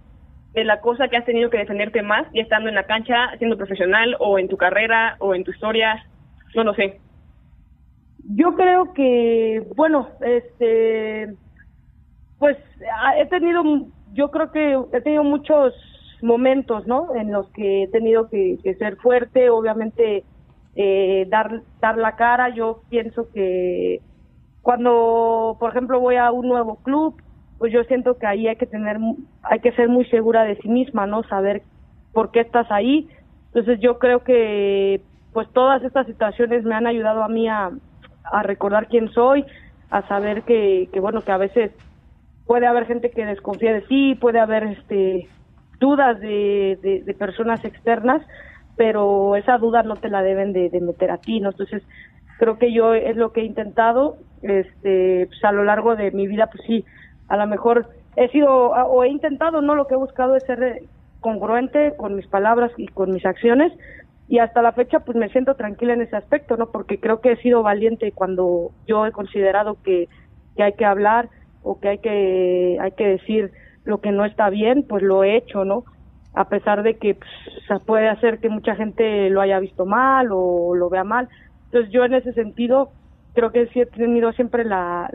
de 0.54 0.64
la 0.64 0.80
cosa 0.80 1.08
que 1.08 1.18
has 1.18 1.26
tenido 1.26 1.50
que 1.50 1.58
defenderte 1.58 2.02
más, 2.02 2.28
ya 2.34 2.42
estando 2.42 2.70
en 2.70 2.76
la 2.76 2.86
cancha, 2.86 3.36
siendo 3.38 3.58
profesional, 3.58 4.16
o 4.20 4.40
en 4.40 4.48
tu 4.48 4.58
carrera, 4.58 5.18
o 5.20 5.36
en 5.36 5.44
tu 5.44 5.52
historia? 5.52 6.06
No 6.56 6.64
lo 6.64 6.74
sé. 6.74 7.00
Yo 8.24 8.56
creo 8.56 8.94
que, 8.94 9.68
bueno, 9.76 10.08
este, 10.22 11.36
pues 12.40 12.58
he 13.18 13.26
tenido, 13.28 13.64
yo 14.14 14.32
creo 14.32 14.52
que 14.52 14.80
he 14.94 15.02
tenido 15.02 15.24
muchos 15.24 15.74
momentos, 16.22 16.88
¿no? 16.88 17.14
En 17.16 17.32
los 17.32 17.50
que 17.50 17.84
he 17.84 17.88
tenido 17.90 18.30
que, 18.30 18.58
ser 18.80 18.96
fuerte, 18.98 19.50
obviamente 19.50 20.24
eh, 20.76 21.28
dar, 21.30 21.62
dar 21.82 21.98
la 21.98 22.16
cara. 22.16 22.50
Yo 22.50 22.82
pienso 22.90 23.30
que 23.34 24.00
cuando, 24.62 25.58
por 25.60 25.72
ejemplo, 25.72 26.00
voy 26.00 26.16
a 26.16 26.32
un 26.32 26.48
nuevo 26.48 26.78
club, 26.78 27.22
pues 27.58 27.74
yo 27.74 27.84
siento 27.84 28.18
que 28.18 28.26
ahí 28.26 28.48
hay 28.48 28.56
que 28.56 28.66
tener, 28.66 28.98
hay 29.44 29.60
que 29.60 29.74
ser 29.74 29.90
muy 29.90 30.06
segura 30.06 30.44
de 30.44 30.56
sí 30.58 30.70
misma, 30.70 31.06
¿no? 31.06 31.24
Saber 31.24 31.64
por 32.14 32.32
qué 32.32 32.40
estás 32.40 32.72
ahí. 32.72 33.10
Entonces 33.48 33.80
yo 33.82 34.00
creo 34.00 34.24
que 34.24 35.02
pues 35.34 35.50
todas 35.52 35.84
estas 35.84 36.08
situaciones 36.08 36.64
me 36.64 36.76
han 36.76 36.88
ayudado 36.88 37.24
a 37.24 37.28
mí 37.28 37.50
a, 37.50 37.72
a 38.32 38.44
recordar 38.44 38.88
quién 38.88 39.10
soy, 39.10 39.46
a 39.90 40.08
saber 40.08 40.44
que, 40.44 40.90
que 40.92 41.00
bueno, 41.00 41.22
que 41.22 41.32
a 41.32 41.38
veces 41.38 41.72
puede 42.46 42.68
haber 42.68 42.86
gente 42.86 43.12
que 43.12 43.26
desconfía 43.26 43.74
de 43.74 43.82
ti, 43.82 44.16
puede 44.16 44.40
haber 44.40 44.64
este 44.64 45.28
dudas 45.80 46.20
de, 46.22 46.80
de, 47.06 47.14
personas 47.14 47.64
externas, 47.66 48.22
pero 48.78 49.36
esa 49.36 49.58
duda 49.58 49.84
no 49.84 49.98
te 49.98 50.10
la 50.10 50.24
deben 50.24 50.54
de, 50.54 50.70
meter 50.80 51.12
a 51.12 51.18
ti, 51.18 51.42
¿no? 51.42 51.50
Entonces, 51.50 51.84
creo 52.40 52.58
que 52.58 52.72
yo 52.72 52.94
es 52.94 53.18
lo 53.18 53.34
que 53.34 53.42
he 53.42 53.46
intentado, 53.46 54.16
este, 54.42 55.28
pues 55.28 55.44
a 55.44 55.52
lo 55.52 55.66
largo 55.66 55.96
de 55.98 56.12
mi 56.12 56.26
vida, 56.28 56.48
pues 56.48 56.64
sí, 56.66 56.86
a 57.28 57.36
lo 57.36 57.48
mejor 57.48 57.90
he 58.16 58.30
sido, 58.30 58.50
o 58.50 59.04
he 59.04 59.10
intentado, 59.10 59.62
¿no? 59.62 59.76
Lo 59.76 59.88
que 59.88 59.96
he 59.96 59.98
buscado 59.98 60.38
es 60.38 60.44
ser 60.44 60.84
congruente 61.20 61.94
con 61.98 62.16
mis 62.16 62.28
palabras 62.28 62.72
y 62.78 62.88
con 62.88 63.12
mis 63.12 63.26
acciones, 63.26 63.74
y 64.28 64.40
hasta 64.40 64.62
la 64.62 64.72
fecha 64.72 65.02
pues 65.02 65.18
me 65.18 65.30
siento 65.30 65.56
tranquila 65.56 65.94
en 65.94 66.02
ese 66.02 66.16
aspecto, 66.16 66.58
¿no? 66.58 66.72
Porque 66.72 67.00
creo 67.00 67.20
que 67.22 67.34
he 67.34 67.42
sido 67.42 67.62
valiente 67.62 68.12
cuando 68.12 68.72
yo 68.88 69.06
he 69.06 69.12
considerado 69.12 69.78
que, 69.84 70.08
que 70.56 70.64
hay 70.64 70.74
que 70.74 70.86
hablar 70.86 71.30
o 71.62 71.80
que 71.80 71.90
hay 71.90 71.98
que 72.00 72.78
hay 72.80 72.92
que 72.92 73.08
decir 73.08 73.52
lo 73.86 74.00
que 74.00 74.12
no 74.12 74.26
está 74.26 74.50
bien, 74.50 74.86
pues 74.88 75.04
lo 75.04 75.24
he 75.24 75.36
hecho, 75.36 75.66
¿no? 75.66 75.84
A 76.34 76.48
pesar 76.48 76.84
de 76.84 76.98
que 76.98 77.16
pues, 77.16 77.82
puede 77.84 78.08
hacer 78.10 78.40
que 78.40 78.50
mucha 78.50 78.76
gente 78.76 79.30
lo 79.30 79.42
haya 79.42 79.60
visto 79.60 79.86
mal 79.86 80.30
o 80.32 80.74
lo 80.74 80.90
vea 80.90 81.04
mal. 81.04 81.28
Entonces 81.66 81.92
yo 81.92 82.06
en 82.06 82.14
ese 82.14 82.34
sentido 82.34 82.92
creo 83.34 83.52
que 83.52 83.68
sí 83.68 83.82
he 83.82 83.86
tenido 83.86 84.32
siempre 84.32 84.64
la, 84.64 85.12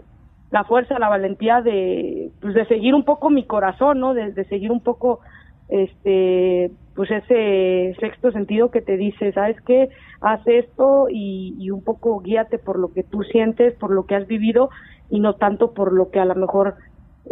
la 0.50 0.64
fuerza, 0.64 0.98
la 0.98 1.08
valentía 1.08 1.62
de, 1.62 2.30
pues, 2.40 2.54
de 2.54 2.66
seguir 2.66 2.94
un 2.94 3.04
poco 3.04 3.30
mi 3.30 3.46
corazón, 3.46 4.00
¿no? 4.00 4.14
De 4.14 4.44
seguir 4.44 4.70
un 4.70 4.80
poco 4.80 5.20
este 5.68 6.70
pues 6.98 7.12
ese 7.12 7.94
sexto 8.00 8.32
sentido 8.32 8.72
que 8.72 8.82
te 8.82 8.96
dice, 8.96 9.30
¿sabes 9.30 9.56
qué? 9.60 9.88
Haz 10.20 10.40
esto 10.46 11.06
y, 11.08 11.54
y, 11.56 11.70
un 11.70 11.84
poco 11.84 12.18
guíate 12.18 12.58
por 12.58 12.76
lo 12.76 12.92
que 12.92 13.04
tú 13.04 13.22
sientes, 13.22 13.72
por 13.74 13.92
lo 13.92 14.04
que 14.04 14.16
has 14.16 14.26
vivido 14.26 14.68
y 15.08 15.20
no 15.20 15.34
tanto 15.34 15.74
por 15.74 15.92
lo 15.92 16.10
que 16.10 16.18
a 16.18 16.24
lo 16.24 16.34
mejor 16.34 16.74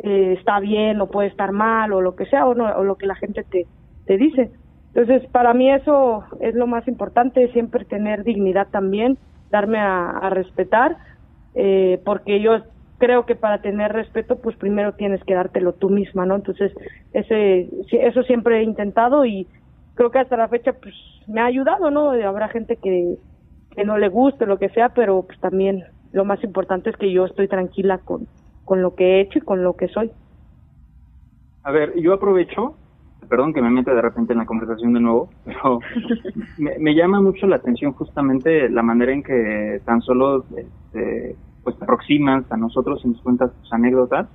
eh, 0.04 0.36
está 0.38 0.60
bien 0.60 1.00
o 1.00 1.08
puede 1.08 1.30
estar 1.30 1.50
mal 1.50 1.92
o 1.92 2.00
lo 2.00 2.14
que 2.14 2.26
sea 2.26 2.46
o, 2.46 2.54
no, 2.54 2.64
o 2.76 2.84
lo 2.84 2.94
que 2.94 3.06
la 3.06 3.16
gente 3.16 3.42
te, 3.42 3.66
te 4.04 4.16
dice. 4.16 4.52
Entonces, 4.94 5.28
para 5.32 5.52
mí 5.52 5.68
eso 5.68 6.22
es 6.38 6.54
lo 6.54 6.68
más 6.68 6.86
importante, 6.86 7.52
siempre 7.52 7.84
tener 7.84 8.22
dignidad 8.22 8.68
también, 8.70 9.18
darme 9.50 9.80
a, 9.80 10.30
respetar, 10.30 10.96
eh, 11.56 12.00
porque 12.04 12.40
yo 12.40 12.58
creo 12.98 13.26
que 13.26 13.34
para 13.34 13.60
tener 13.60 13.92
respeto, 13.92 14.40
pues 14.40 14.56
primero 14.56 14.94
tienes 14.94 15.22
que 15.24 15.34
dártelo 15.34 15.72
tú 15.74 15.90
misma, 15.90 16.26
¿no? 16.26 16.36
Entonces, 16.36 16.72
ese, 17.12 17.68
eso 17.90 18.22
siempre 18.22 18.60
he 18.60 18.62
intentado 18.62 19.24
y 19.24 19.46
creo 19.94 20.10
que 20.10 20.18
hasta 20.18 20.36
la 20.36 20.48
fecha, 20.48 20.72
pues 20.72 20.94
me 21.26 21.40
ha 21.40 21.46
ayudado, 21.46 21.90
¿no? 21.90 22.10
Habrá 22.10 22.48
gente 22.48 22.76
que, 22.76 23.16
que 23.74 23.84
no 23.84 23.98
le 23.98 24.08
guste, 24.08 24.46
lo 24.46 24.58
que 24.58 24.68
sea, 24.70 24.90
pero 24.90 25.22
pues 25.22 25.38
también 25.40 25.84
lo 26.12 26.24
más 26.24 26.42
importante 26.44 26.90
es 26.90 26.96
que 26.96 27.12
yo 27.12 27.26
estoy 27.26 27.48
tranquila 27.48 27.98
con, 27.98 28.26
con 28.64 28.82
lo 28.82 28.94
que 28.94 29.04
he 29.04 29.20
hecho 29.20 29.38
y 29.38 29.42
con 29.42 29.62
lo 29.62 29.74
que 29.74 29.88
soy. 29.88 30.10
A 31.62 31.70
ver, 31.72 31.98
yo 31.98 32.14
aprovecho, 32.14 32.76
perdón 33.28 33.52
que 33.52 33.60
me 33.60 33.70
meta 33.70 33.94
de 33.94 34.02
repente 34.02 34.32
en 34.32 34.38
la 34.38 34.46
conversación 34.46 34.94
de 34.94 35.00
nuevo, 35.00 35.28
pero 35.44 35.80
me, 36.78 36.94
llama 36.94 37.20
mucho 37.20 37.46
la 37.46 37.56
atención 37.56 37.92
justamente 37.92 38.68
la 38.70 38.82
manera 38.82 39.12
en 39.12 39.22
que 39.22 39.80
tan 39.84 40.00
solo 40.00 40.44
este, 40.56 41.36
pues 41.66 41.76
te 41.78 41.84
aproximas 41.84 42.44
a 42.52 42.56
nosotros 42.56 43.00
y 43.04 43.08
nos 43.08 43.20
cuentas 43.22 43.50
tus 43.60 43.72
anécdotas, 43.72 44.28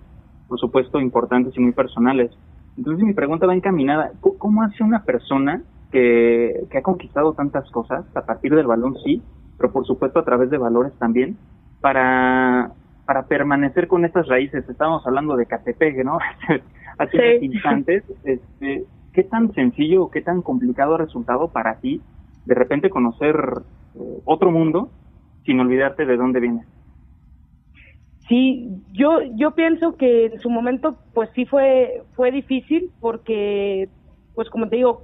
por 0.50 0.60
supuesto 0.60 1.00
importantes 1.00 1.56
y 1.56 1.62
muy 1.62 1.72
personales. 1.72 2.30
Entonces 2.76 3.06
mi 3.06 3.14
pregunta 3.14 3.48
va 3.48 3.56
encaminada, 3.56 4.12
¿cómo 4.20 4.64
hace 4.64 4.84
una 4.84 5.06
persona 5.06 5.62
que, 5.94 6.66
que 6.70 6.78
ha 6.78 6.82
conquistado 6.82 7.32
tantas 7.32 7.72
cosas, 7.72 8.04
a 8.18 8.26
partir 8.26 8.54
del 8.54 8.68
balón 8.68 8.98
sí, 9.06 9.22
pero 9.58 9.72
por 9.72 9.86
supuesto 9.86 10.20
a 10.20 10.26
través 10.26 10.50
de 10.50 10.58
valores 10.58 10.92
también, 11.00 11.38
para 11.80 12.74
para 13.06 13.28
permanecer 13.28 13.88
con 13.88 14.04
estas 14.04 14.28
raíces. 14.28 14.68
Estábamos 14.68 15.08
hablando 15.08 15.38
de 15.38 15.46
Catepec, 15.46 16.04
¿no? 16.04 16.20
Hace 16.98 17.40
sí. 17.40 17.46
instantes. 17.46 18.04
Este, 18.26 18.86
¿Qué 19.14 19.24
tan 19.24 19.54
sencillo 19.54 20.04
o 20.04 20.12
qué 20.12 20.22
tan 20.22 20.42
complicado 20.42 20.96
ha 20.96 20.98
resultado 20.98 21.48
para 21.48 21.76
ti 21.76 22.02
de 22.46 22.56
repente 22.56 22.90
conocer 22.90 23.36
eh, 23.96 24.22
otro 24.26 24.52
mundo 24.52 24.90
sin 25.46 25.62
olvidarte 25.62 26.06
de 26.06 26.18
dónde 26.18 26.42
vienes? 26.42 26.68
Sí, 28.32 28.82
yo 28.94 29.20
yo 29.36 29.52
pienso 29.52 29.98
que 29.98 30.28
en 30.28 30.40
su 30.40 30.50
momento 30.50 30.96
pues 31.14 31.30
sí 31.36 31.46
fue 31.46 32.02
fue 32.16 32.32
difícil 32.32 32.90
porque 33.02 33.90
pues 34.36 34.50
como 34.50 34.70
te 34.70 34.78
digo 34.78 35.02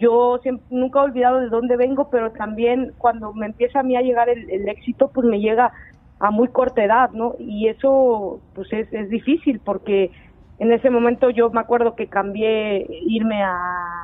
yo 0.00 0.40
siempre, 0.42 0.66
nunca 0.68 0.98
he 0.98 1.04
olvidado 1.04 1.38
de 1.38 1.50
dónde 1.50 1.76
vengo, 1.76 2.10
pero 2.10 2.32
también 2.32 2.94
cuando 2.98 3.32
me 3.32 3.46
empieza 3.46 3.78
a 3.78 3.82
mí 3.84 3.94
a 3.94 4.02
llegar 4.02 4.28
el, 4.28 4.50
el 4.50 4.68
éxito, 4.68 5.08
pues 5.14 5.24
me 5.24 5.38
llega 5.38 5.72
a 6.18 6.32
muy 6.32 6.48
corta 6.48 6.82
edad, 6.82 7.10
¿no? 7.12 7.36
Y 7.38 7.68
eso 7.68 8.40
pues 8.56 8.72
es, 8.72 8.92
es 8.92 9.08
difícil 9.08 9.60
porque 9.60 10.10
en 10.58 10.72
ese 10.72 10.90
momento 10.90 11.30
yo 11.30 11.50
me 11.50 11.60
acuerdo 11.60 11.94
que 11.94 12.08
cambié 12.08 12.88
irme 13.06 13.40
a, 13.40 14.02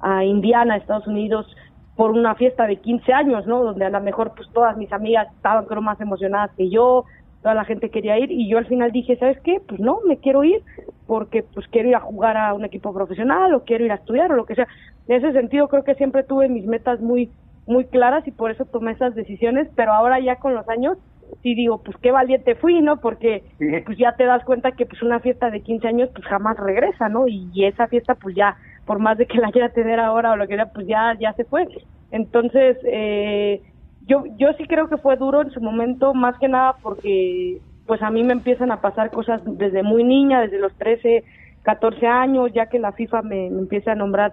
a 0.00 0.24
Indiana, 0.24 0.76
Estados 0.76 1.06
Unidos, 1.06 1.46
por 1.94 2.10
una 2.10 2.34
fiesta 2.34 2.66
de 2.66 2.80
15 2.80 3.12
años, 3.12 3.46
¿no? 3.46 3.62
Donde 3.62 3.84
a 3.84 3.90
lo 3.90 4.00
mejor 4.00 4.32
pues 4.34 4.48
todas 4.52 4.76
mis 4.76 4.92
amigas 4.92 5.28
estaban 5.36 5.66
creo 5.66 5.80
más 5.80 6.00
emocionadas 6.00 6.50
que 6.56 6.68
yo, 6.70 7.04
toda 7.44 7.54
la 7.54 7.66
gente 7.66 7.90
quería 7.90 8.18
ir 8.18 8.32
y 8.32 8.48
yo 8.48 8.56
al 8.56 8.64
final 8.66 8.90
dije, 8.90 9.16
¿sabes 9.16 9.38
qué? 9.40 9.60
Pues 9.68 9.78
no, 9.78 9.98
me 10.06 10.16
quiero 10.16 10.44
ir 10.44 10.62
porque 11.06 11.42
pues 11.42 11.68
quiero 11.68 11.90
ir 11.90 11.94
a 11.94 12.00
jugar 12.00 12.38
a 12.38 12.54
un 12.54 12.64
equipo 12.64 12.90
profesional 12.94 13.52
o 13.52 13.64
quiero 13.64 13.84
ir 13.84 13.92
a 13.92 13.96
estudiar 13.96 14.32
o 14.32 14.34
lo 14.34 14.46
que 14.46 14.54
sea. 14.54 14.66
En 15.08 15.16
ese 15.16 15.30
sentido 15.32 15.68
creo 15.68 15.84
que 15.84 15.94
siempre 15.94 16.22
tuve 16.22 16.48
mis 16.48 16.64
metas 16.64 17.02
muy 17.02 17.30
muy 17.66 17.84
claras 17.84 18.26
y 18.26 18.30
por 18.30 18.50
eso 18.50 18.64
tomé 18.64 18.92
esas 18.92 19.14
decisiones, 19.14 19.68
pero 19.76 19.92
ahora 19.92 20.20
ya 20.20 20.36
con 20.36 20.54
los 20.54 20.66
años 20.70 20.96
sí 21.42 21.54
digo, 21.54 21.82
pues 21.82 21.98
qué 21.98 22.12
valiente 22.12 22.54
fui, 22.54 22.80
¿no? 22.80 22.98
Porque 23.00 23.44
pues 23.84 23.98
ya 23.98 24.12
te 24.16 24.24
das 24.24 24.42
cuenta 24.44 24.72
que 24.72 24.86
pues 24.86 25.02
una 25.02 25.20
fiesta 25.20 25.50
de 25.50 25.60
15 25.60 25.86
años 25.86 26.08
pues 26.14 26.26
jamás 26.26 26.56
regresa, 26.56 27.10
¿no? 27.10 27.28
Y, 27.28 27.66
esa 27.66 27.88
fiesta 27.88 28.14
pues 28.14 28.34
ya, 28.34 28.56
por 28.86 29.00
más 29.00 29.18
de 29.18 29.26
que 29.26 29.36
la 29.36 29.52
quiera 29.52 29.68
tener 29.68 30.00
ahora 30.00 30.32
o 30.32 30.36
lo 30.36 30.48
que 30.48 30.56
sea, 30.56 30.72
pues 30.72 30.86
ya, 30.86 31.14
ya 31.20 31.34
se 31.34 31.44
fue. 31.44 31.68
Entonces, 32.10 32.78
eh, 32.84 33.60
yo, 34.06 34.24
yo 34.36 34.52
sí 34.58 34.66
creo 34.66 34.88
que 34.88 34.98
fue 34.98 35.16
duro 35.16 35.42
en 35.42 35.50
su 35.50 35.60
momento, 35.60 36.14
más 36.14 36.38
que 36.38 36.48
nada 36.48 36.76
porque 36.82 37.60
pues 37.86 38.02
a 38.02 38.10
mí 38.10 38.22
me 38.22 38.32
empiezan 38.32 38.70
a 38.70 38.80
pasar 38.80 39.10
cosas 39.10 39.40
desde 39.44 39.82
muy 39.82 40.04
niña, 40.04 40.40
desde 40.40 40.58
los 40.58 40.74
13, 40.74 41.24
14 41.62 42.06
años, 42.06 42.52
ya 42.52 42.66
que 42.66 42.78
la 42.78 42.92
FIFA 42.92 43.22
me 43.22 43.46
empieza 43.46 43.92
a 43.92 43.94
nombrar 43.96 44.32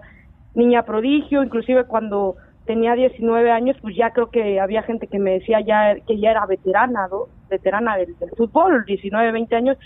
niña 0.54 0.84
prodigio, 0.84 1.42
inclusive 1.42 1.84
cuando 1.84 2.36
tenía 2.66 2.94
19 2.94 3.50
años, 3.50 3.76
pues 3.82 3.96
ya 3.96 4.10
creo 4.10 4.30
que 4.30 4.60
había 4.60 4.82
gente 4.82 5.06
que 5.06 5.18
me 5.18 5.32
decía 5.32 5.60
ya 5.60 5.96
que 6.06 6.18
ya 6.18 6.30
era 6.30 6.46
veterana, 6.46 7.08
¿no? 7.10 7.26
veterana 7.48 7.96
del, 7.96 8.14
fútbol, 8.36 8.84
19, 8.86 9.32
20 9.32 9.56
años, 9.56 9.78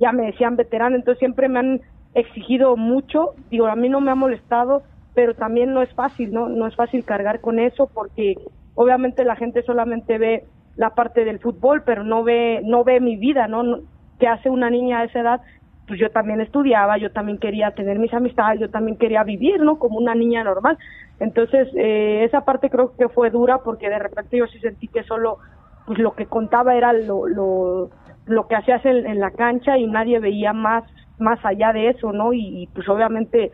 ya 0.00 0.12
me 0.12 0.26
decían 0.26 0.56
veterana, 0.56 0.96
entonces 0.96 1.18
siempre 1.20 1.48
me 1.48 1.60
han 1.60 1.80
exigido 2.14 2.76
mucho, 2.76 3.34
digo, 3.50 3.66
a 3.66 3.76
mí 3.76 3.88
no 3.88 4.00
me 4.00 4.10
ha 4.10 4.16
molestado, 4.16 4.82
pero 5.14 5.34
también 5.34 5.72
no 5.72 5.82
es 5.82 5.92
fácil, 5.94 6.32
¿no? 6.32 6.48
No 6.48 6.66
es 6.66 6.74
fácil 6.74 7.04
cargar 7.04 7.40
con 7.40 7.58
eso 7.58 7.88
porque 7.92 8.36
obviamente 8.74 9.24
la 9.24 9.36
gente 9.36 9.62
solamente 9.62 10.18
ve 10.18 10.44
la 10.76 10.90
parte 10.90 11.24
del 11.24 11.38
fútbol, 11.38 11.82
pero 11.84 12.04
no 12.04 12.22
ve 12.24 12.60
no 12.64 12.84
ve 12.84 13.00
mi 13.00 13.16
vida, 13.16 13.48
¿no? 13.48 13.80
¿Qué 14.18 14.28
hace 14.28 14.50
una 14.50 14.70
niña 14.70 15.00
a 15.00 15.04
esa 15.04 15.20
edad? 15.20 15.40
Pues 15.86 15.98
yo 16.00 16.10
también 16.10 16.40
estudiaba, 16.40 16.96
yo 16.96 17.10
también 17.10 17.38
quería 17.38 17.72
tener 17.72 17.98
mis 17.98 18.14
amistades, 18.14 18.60
yo 18.60 18.70
también 18.70 18.96
quería 18.96 19.24
vivir, 19.24 19.60
¿no? 19.60 19.78
Como 19.78 19.98
una 19.98 20.14
niña 20.14 20.44
normal. 20.44 20.78
Entonces, 21.20 21.68
eh, 21.76 22.24
esa 22.24 22.44
parte 22.44 22.70
creo 22.70 22.96
que 22.96 23.08
fue 23.08 23.30
dura 23.30 23.58
porque 23.58 23.88
de 23.88 23.98
repente 23.98 24.38
yo 24.38 24.46
sí 24.46 24.58
sentí 24.60 24.88
que 24.88 25.02
solo 25.04 25.38
pues 25.86 25.98
lo 25.98 26.14
que 26.14 26.26
contaba 26.26 26.74
era 26.74 26.92
lo, 26.92 27.26
lo, 27.26 27.90
lo 28.26 28.46
que 28.48 28.56
hacías 28.56 28.84
en, 28.84 29.18
la 29.18 29.30
cancha 29.30 29.78
y 29.78 29.86
nadie 29.86 30.18
veía 30.20 30.52
más 30.52 30.84
más 31.18 31.38
allá 31.44 31.72
de 31.72 31.90
eso, 31.90 32.12
¿no? 32.12 32.32
Y, 32.32 32.68
pues 32.74 32.88
obviamente 32.88 33.52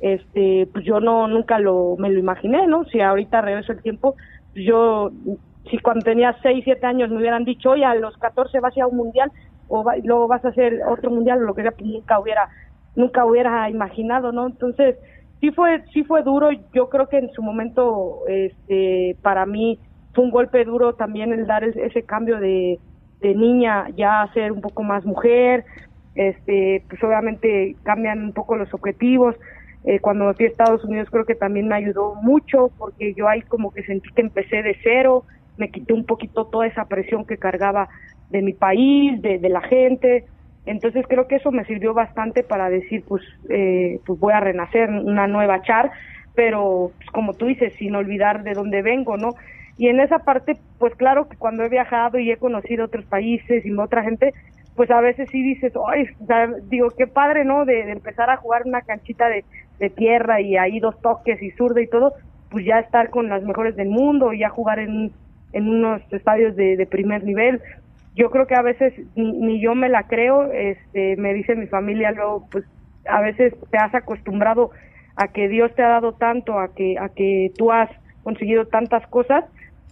este 0.00 0.66
pues 0.72 0.84
yo 0.84 1.00
no 1.00 1.28
nunca 1.28 1.58
lo 1.58 1.96
me 1.98 2.10
lo 2.10 2.18
imaginé, 2.18 2.66
¿no? 2.66 2.84
Si 2.84 3.00
ahorita 3.00 3.42
regreso 3.42 3.72
el 3.72 3.82
tiempo, 3.82 4.14
yo 4.54 5.10
si 5.70 5.78
cuando 5.78 6.04
tenía 6.04 6.36
6, 6.42 6.62
7 6.64 6.86
años 6.86 7.10
me 7.10 7.18
hubieran 7.18 7.44
dicho, 7.44 7.70
"Oye, 7.70 7.84
a 7.84 7.94
los 7.94 8.16
14 8.18 8.60
vas 8.60 8.76
a 8.78 8.86
un 8.86 8.96
mundial 8.96 9.30
o 9.66 9.84
luego 10.04 10.26
vas 10.28 10.44
a 10.44 10.48
hacer 10.48 10.80
otro 10.88 11.10
mundial 11.10 11.40
lo 11.40 11.54
que 11.54 11.62
sea", 11.62 11.72
pues 11.72 11.88
nunca 11.90 12.18
hubiera 12.18 12.48
nunca 12.94 13.24
hubiera 13.24 13.68
imaginado, 13.70 14.32
¿no? 14.32 14.46
Entonces, 14.46 14.96
sí 15.40 15.50
fue 15.52 15.82
sí 15.92 16.04
fue 16.04 16.22
duro. 16.22 16.50
Yo 16.74 16.88
creo 16.88 17.08
que 17.08 17.18
en 17.18 17.30
su 17.32 17.42
momento 17.42 18.22
este 18.28 19.16
para 19.22 19.46
mí 19.46 19.80
fue 20.12 20.24
un 20.24 20.30
golpe 20.30 20.64
duro 20.64 20.94
también 20.94 21.32
el 21.32 21.46
dar 21.46 21.64
ese 21.64 22.04
cambio 22.04 22.40
de, 22.40 22.80
de 23.20 23.34
niña 23.34 23.86
ya 23.96 24.22
a 24.22 24.32
ser 24.32 24.52
un 24.52 24.60
poco 24.60 24.82
más 24.82 25.04
mujer. 25.04 25.64
Este 26.14 26.84
pues 26.88 27.02
obviamente 27.04 27.76
cambian 27.84 28.22
un 28.24 28.32
poco 28.32 28.56
los 28.56 28.72
objetivos 28.74 29.36
Eh, 29.84 29.98
cuando 30.00 30.26
me 30.26 30.34
fui 30.34 30.44
a 30.44 30.48
Estados 30.48 30.84
Unidos 30.84 31.08
creo 31.10 31.24
que 31.24 31.34
también 31.34 31.66
me 31.66 31.74
ayudó 31.74 32.14
mucho 32.16 32.70
porque 32.76 33.14
yo 33.14 33.28
ahí 33.28 33.40
como 33.42 33.70
que 33.70 33.82
sentí 33.82 34.10
que 34.14 34.20
empecé 34.20 34.62
de 34.62 34.76
cero, 34.82 35.24
me 35.56 35.70
quité 35.70 35.94
un 35.94 36.04
poquito 36.04 36.46
toda 36.46 36.66
esa 36.66 36.84
presión 36.84 37.24
que 37.24 37.38
cargaba 37.38 37.88
de 38.30 38.42
mi 38.42 38.52
país, 38.52 39.20
de, 39.22 39.38
de 39.38 39.48
la 39.48 39.62
gente. 39.62 40.24
Entonces 40.66 41.04
creo 41.08 41.26
que 41.26 41.36
eso 41.36 41.50
me 41.50 41.64
sirvió 41.64 41.94
bastante 41.94 42.42
para 42.42 42.68
decir, 42.68 43.04
pues, 43.06 43.22
eh, 43.48 44.00
pues 44.06 44.18
voy 44.18 44.32
a 44.32 44.40
renacer, 44.40 44.90
una 44.90 45.26
nueva 45.26 45.62
char, 45.62 45.90
pero 46.34 46.92
pues, 46.96 47.10
como 47.10 47.34
tú 47.34 47.46
dices, 47.46 47.72
sin 47.78 47.94
olvidar 47.94 48.42
de 48.42 48.52
dónde 48.52 48.82
vengo, 48.82 49.16
¿no? 49.16 49.34
Y 49.76 49.88
en 49.88 50.00
esa 50.00 50.20
parte, 50.20 50.58
pues 50.78 50.94
claro 50.94 51.28
que 51.28 51.36
cuando 51.36 51.64
he 51.64 51.68
viajado 51.70 52.18
y 52.18 52.30
he 52.30 52.36
conocido 52.36 52.84
otros 52.84 53.06
países 53.06 53.64
y 53.64 53.72
otra 53.72 54.02
gente, 54.02 54.34
pues 54.76 54.90
a 54.90 55.00
veces 55.00 55.28
sí 55.30 55.42
dices, 55.42 55.72
ay, 55.88 56.06
digo, 56.68 56.88
qué 56.96 57.06
padre, 57.06 57.44
¿no? 57.44 57.64
De 57.64 57.90
empezar 57.90 58.30
a 58.30 58.36
jugar 58.36 58.62
una 58.66 58.82
canchita 58.82 59.28
de, 59.28 59.44
de 59.80 59.90
tierra 59.90 60.40
y 60.40 60.56
ahí 60.56 60.78
dos 60.78 61.00
toques 61.00 61.42
y 61.42 61.50
zurda 61.52 61.80
y 61.80 61.88
todo, 61.88 62.12
pues 62.50 62.64
ya 62.64 62.78
estar 62.78 63.10
con 63.10 63.28
las 63.28 63.42
mejores 63.42 63.74
del 63.74 63.88
mundo, 63.88 64.32
ya 64.32 64.48
jugar 64.50 64.78
en, 64.78 65.10
en 65.52 65.68
unos 65.68 66.00
estadios 66.12 66.54
de, 66.54 66.76
de 66.76 66.86
primer 66.86 67.24
nivel. 67.24 67.60
Yo 68.14 68.30
creo 68.30 68.46
que 68.46 68.54
a 68.54 68.62
veces 68.62 68.92
ni, 69.16 69.32
ni 69.32 69.60
yo 69.60 69.74
me 69.74 69.88
la 69.88 70.04
creo, 70.04 70.52
este, 70.52 71.16
me 71.16 71.32
dice 71.34 71.56
mi 71.56 71.66
familia 71.66 72.12
luego, 72.12 72.46
pues 72.50 72.64
a 73.08 73.20
veces 73.20 73.54
te 73.70 73.78
has 73.78 73.94
acostumbrado 73.94 74.70
a 75.16 75.28
que 75.28 75.48
Dios 75.48 75.74
te 75.74 75.82
ha 75.82 75.88
dado 75.88 76.12
tanto, 76.12 76.58
a 76.58 76.74
que, 76.74 76.98
a 76.98 77.08
que 77.08 77.50
tú 77.56 77.72
has 77.72 77.90
conseguido 78.22 78.66
tantas 78.66 79.06
cosas, 79.06 79.44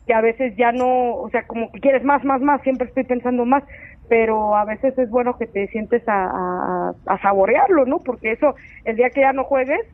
que 0.09 0.15
a 0.15 0.23
veces 0.23 0.57
ya 0.57 0.73
no, 0.73 1.17
o 1.17 1.29
sea, 1.29 1.47
como 1.47 1.71
que 1.71 1.81
quieres 1.81 2.03
más, 2.03 2.25
más, 2.25 2.41
más, 2.41 2.63
siempre 2.63 2.89
estoy 2.89 3.05
pensando 3.05 3.45
más, 3.45 3.63
pero 4.09 4.57
a 4.57 4.65
veces 4.65 4.97
es 4.97 5.11
bueno 5.11 5.37
que 5.37 5.47
te 5.47 5.69
sientes 5.69 6.03
a, 6.09 6.25
a, 6.25 6.95
a 7.05 7.19
saborearlo, 7.21 7.85
¿no? 7.85 7.99
Porque 7.99 8.33
eso, 8.33 8.55
el 8.87 8.97
día 8.97 9.11
que 9.11 9.21
ya 9.21 9.35
no 9.35 9.45
juegues, 9.45 9.87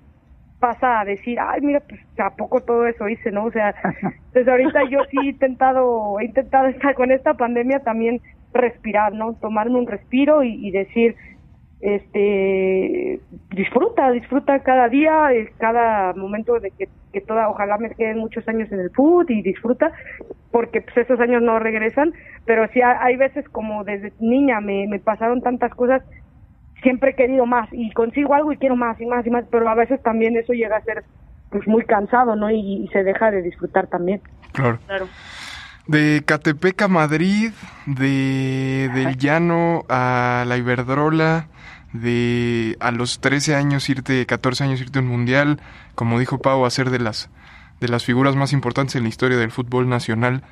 pasa 0.61 1.01
a 1.01 1.05
decir, 1.05 1.37
ay, 1.41 1.61
mira, 1.63 1.81
pues 1.81 2.01
a 2.19 2.31
poco 2.31 2.61
todo 2.61 2.87
eso 2.87 3.09
hice, 3.09 3.33
¿no? 3.33 3.47
O 3.47 3.51
sea, 3.51 3.75
entonces 4.27 4.47
ahorita 4.49 4.85
yo 4.89 5.01
sí 5.11 5.19
he 5.21 5.31
intentado, 5.31 6.21
he 6.21 6.27
intentado 6.27 6.69
estar 6.69 6.95
con 6.95 7.11
esta 7.11 7.35
pandemia 7.35 7.81
también 7.81 8.21
respirar, 8.53 9.15
¿no? 9.15 9.35
Tomarme 9.35 9.81
un 9.81 9.89
respiro 9.89 10.45
y, 10.45 10.65
y 10.65 10.71
decir, 10.71 11.17
este, 11.85 13.21
disfruta, 13.51 14.11
disfruta 14.11 14.59
cada 14.61 14.89
día, 14.89 15.35
eh, 15.35 15.53
cada 15.59 16.15
momento 16.15 16.59
de 16.59 16.71
que, 16.71 16.89
que 17.13 17.21
toda, 17.21 17.51
ojalá 17.51 17.77
me 17.77 17.91
queden 17.91 18.21
muchos 18.21 18.49
años 18.49 18.73
en 18.73 18.81
el 18.81 18.91
food 18.91 19.29
y 19.29 19.43
disfruta, 19.43 19.93
porque 20.51 20.81
pues 20.81 20.97
esos 20.97 21.21
años 21.21 21.43
no 21.43 21.59
regresan, 21.59 22.15
pero 22.47 22.67
sí 22.73 22.81
hay, 22.81 22.97
hay 23.01 23.17
veces 23.17 23.47
como 23.51 23.85
desde 23.85 24.15
niña 24.19 24.63
me, 24.63 24.87
me 24.89 24.99
pasaron 24.99 25.43
tantas 25.43 25.75
cosas, 25.75 26.03
siempre 26.83 27.11
he 27.11 27.17
querido 27.17 27.45
más 27.45 27.69
y 27.71 27.93
consigo 27.93 28.33
algo 28.33 28.51
y 28.53 28.57
quiero 28.57 28.77
más 28.77 28.99
y 28.99 29.05
más 29.05 29.27
y 29.27 29.31
más, 29.31 29.45
pero 29.51 29.69
a 29.69 29.75
veces 29.75 30.03
también 30.03 30.39
eso 30.39 30.55
llega 30.55 30.79
a 30.79 30.85
ser 30.85 31.05
pues 31.51 31.69
muy 31.69 31.85
cansado, 31.85 32.35
¿no? 32.35 32.51
Y, 32.51 32.85
y 32.85 32.89
se 32.95 33.05
deja 33.05 33.31
de 33.31 33.43
disfrutar 33.43 33.89
también. 33.89 34.23
Claro. 34.53 34.79
Claro. 34.87 35.07
De 35.87 36.23
Catepec 36.25 36.81
a 36.81 36.89
Madrid, 36.89 37.53
de 37.85 38.89
del 38.95 39.19
llano 39.19 39.83
a 39.91 40.45
la 40.47 40.57
Iberdrola, 40.57 41.49
de 41.93 42.77
a 42.81 42.91
los 42.91 43.21
13 43.21 43.55
años 43.55 43.89
irte, 43.89 44.27
14 44.27 44.65
años 44.65 44.81
irte 44.81 44.99
a 44.99 45.03
un 45.03 45.09
mundial, 45.09 45.61
como 45.95 46.19
dijo 46.19 46.39
Pau, 46.39 46.65
a 46.65 46.71
ser 46.71 46.91
de 46.91 46.99
las 46.99 47.31
de 47.81 47.89
las 47.89 48.05
figuras 48.05 48.37
más 48.37 48.53
importantes 48.53 48.97
en 48.97 49.03
la 49.03 49.09
historia 49.09 49.37
del 49.37 49.51
fútbol 49.51 49.89
nacional 49.89 50.43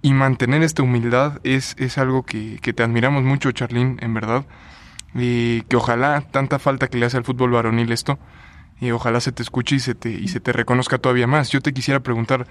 y 0.00 0.12
mantener 0.14 0.62
esta 0.62 0.82
humildad 0.82 1.40
es, 1.42 1.74
es 1.78 1.98
algo 1.98 2.24
que, 2.24 2.58
que 2.62 2.72
te 2.72 2.82
admiramos 2.82 3.24
mucho, 3.24 3.50
Charlín, 3.52 3.98
en 4.00 4.14
verdad. 4.14 4.46
Y 5.14 5.62
que 5.62 5.76
ojalá 5.76 6.20
tanta 6.20 6.58
falta 6.58 6.88
que 6.88 6.98
le 6.98 7.06
hace 7.06 7.16
al 7.16 7.24
fútbol 7.24 7.50
varonil 7.50 7.90
esto, 7.90 8.18
y 8.80 8.90
ojalá 8.92 9.20
se 9.20 9.32
te 9.32 9.42
escuche 9.42 9.76
y 9.76 9.80
se 9.80 9.94
te, 9.94 10.10
y 10.10 10.28
se 10.28 10.40
te 10.40 10.52
reconozca 10.52 10.98
todavía 10.98 11.26
más. 11.26 11.50
Yo 11.50 11.60
te 11.60 11.72
quisiera 11.72 12.00
preguntar, 12.00 12.46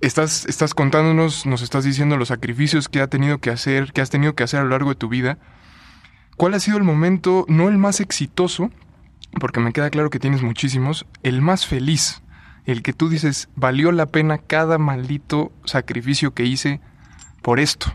estás, 0.00 0.46
estás 0.46 0.74
contándonos, 0.74 1.44
nos 1.44 1.62
estás 1.62 1.84
diciendo 1.84 2.16
los 2.16 2.28
sacrificios 2.28 2.88
que 2.88 3.00
ha 3.00 3.08
tenido 3.08 3.38
que 3.38 3.50
hacer, 3.50 3.92
que 3.92 4.00
has 4.00 4.10
tenido 4.10 4.34
que 4.34 4.44
hacer 4.44 4.60
a 4.60 4.62
lo 4.62 4.70
largo 4.70 4.90
de 4.90 4.96
tu 4.96 5.08
vida. 5.08 5.38
¿Cuál 6.38 6.54
ha 6.54 6.60
sido 6.60 6.78
el 6.78 6.84
momento, 6.84 7.44
no 7.48 7.68
el 7.68 7.78
más 7.78 8.00
exitoso, 8.00 8.70
porque 9.40 9.58
me 9.58 9.72
queda 9.72 9.90
claro 9.90 10.08
que 10.08 10.20
tienes 10.20 10.40
muchísimos, 10.40 11.04
el 11.24 11.42
más 11.42 11.66
feliz? 11.66 12.22
El 12.64 12.84
que 12.84 12.92
tú 12.92 13.08
dices, 13.08 13.50
valió 13.56 13.90
la 13.90 14.06
pena 14.06 14.38
cada 14.38 14.78
maldito 14.78 15.50
sacrificio 15.64 16.34
que 16.34 16.44
hice 16.44 16.78
por 17.42 17.58
esto. 17.58 17.88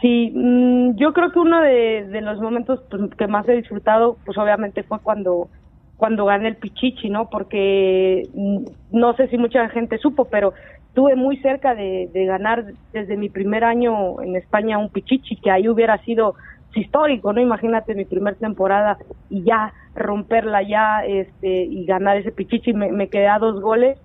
Sí, 0.00 0.30
mm, 0.32 0.94
yo 0.94 1.12
creo 1.12 1.32
que 1.32 1.40
uno 1.40 1.60
de, 1.60 2.20
los 2.22 2.38
momentos 2.40 2.80
pues, 2.88 3.02
que 3.18 3.26
más 3.26 3.48
he 3.48 3.56
disfrutado, 3.56 4.16
pues 4.24 4.38
obviamente 4.38 4.84
fue 4.84 5.00
cuando 5.00 5.48
cuando 5.96 6.24
gané 6.24 6.48
el 6.48 6.56
Pichichi, 6.56 7.10
¿no? 7.10 7.30
Porque 7.30 8.28
mm, 8.32 8.64
no 8.92 9.14
sé 9.14 9.26
si 9.26 9.38
mucha 9.38 9.68
gente 9.70 9.98
supo, 9.98 10.26
pero 10.26 10.54
estuve 10.92 11.16
muy 11.16 11.38
cerca 11.38 11.74
de, 11.74 12.10
ganar 12.12 12.66
desde 12.92 13.16
mi 13.16 13.30
primer 13.30 13.64
año 13.64 14.20
en 14.20 14.36
España 14.36 14.76
un 14.76 14.90
Pichichi, 14.90 15.36
que 15.36 15.50
ahí 15.50 15.66
hubiera 15.66 15.96
sido 16.04 16.34
histórico, 16.74 17.32
¿no? 17.32 17.40
Imagínate 17.40 17.94
mi 17.94 18.04
primera 18.04 18.36
temporada 18.36 18.98
y 19.30 19.42
ya 19.42 19.72
romperla 19.94 20.60
ya 20.62 21.02
este 21.06 21.64
y 21.64 21.86
ganar 21.86 22.18
ese 22.18 22.30
Pichichi, 22.30 22.74
me, 22.74 22.92
me 22.92 23.08
quedé 23.08 23.26
a 23.28 23.38
dos 23.38 23.62
goles, 23.62 23.98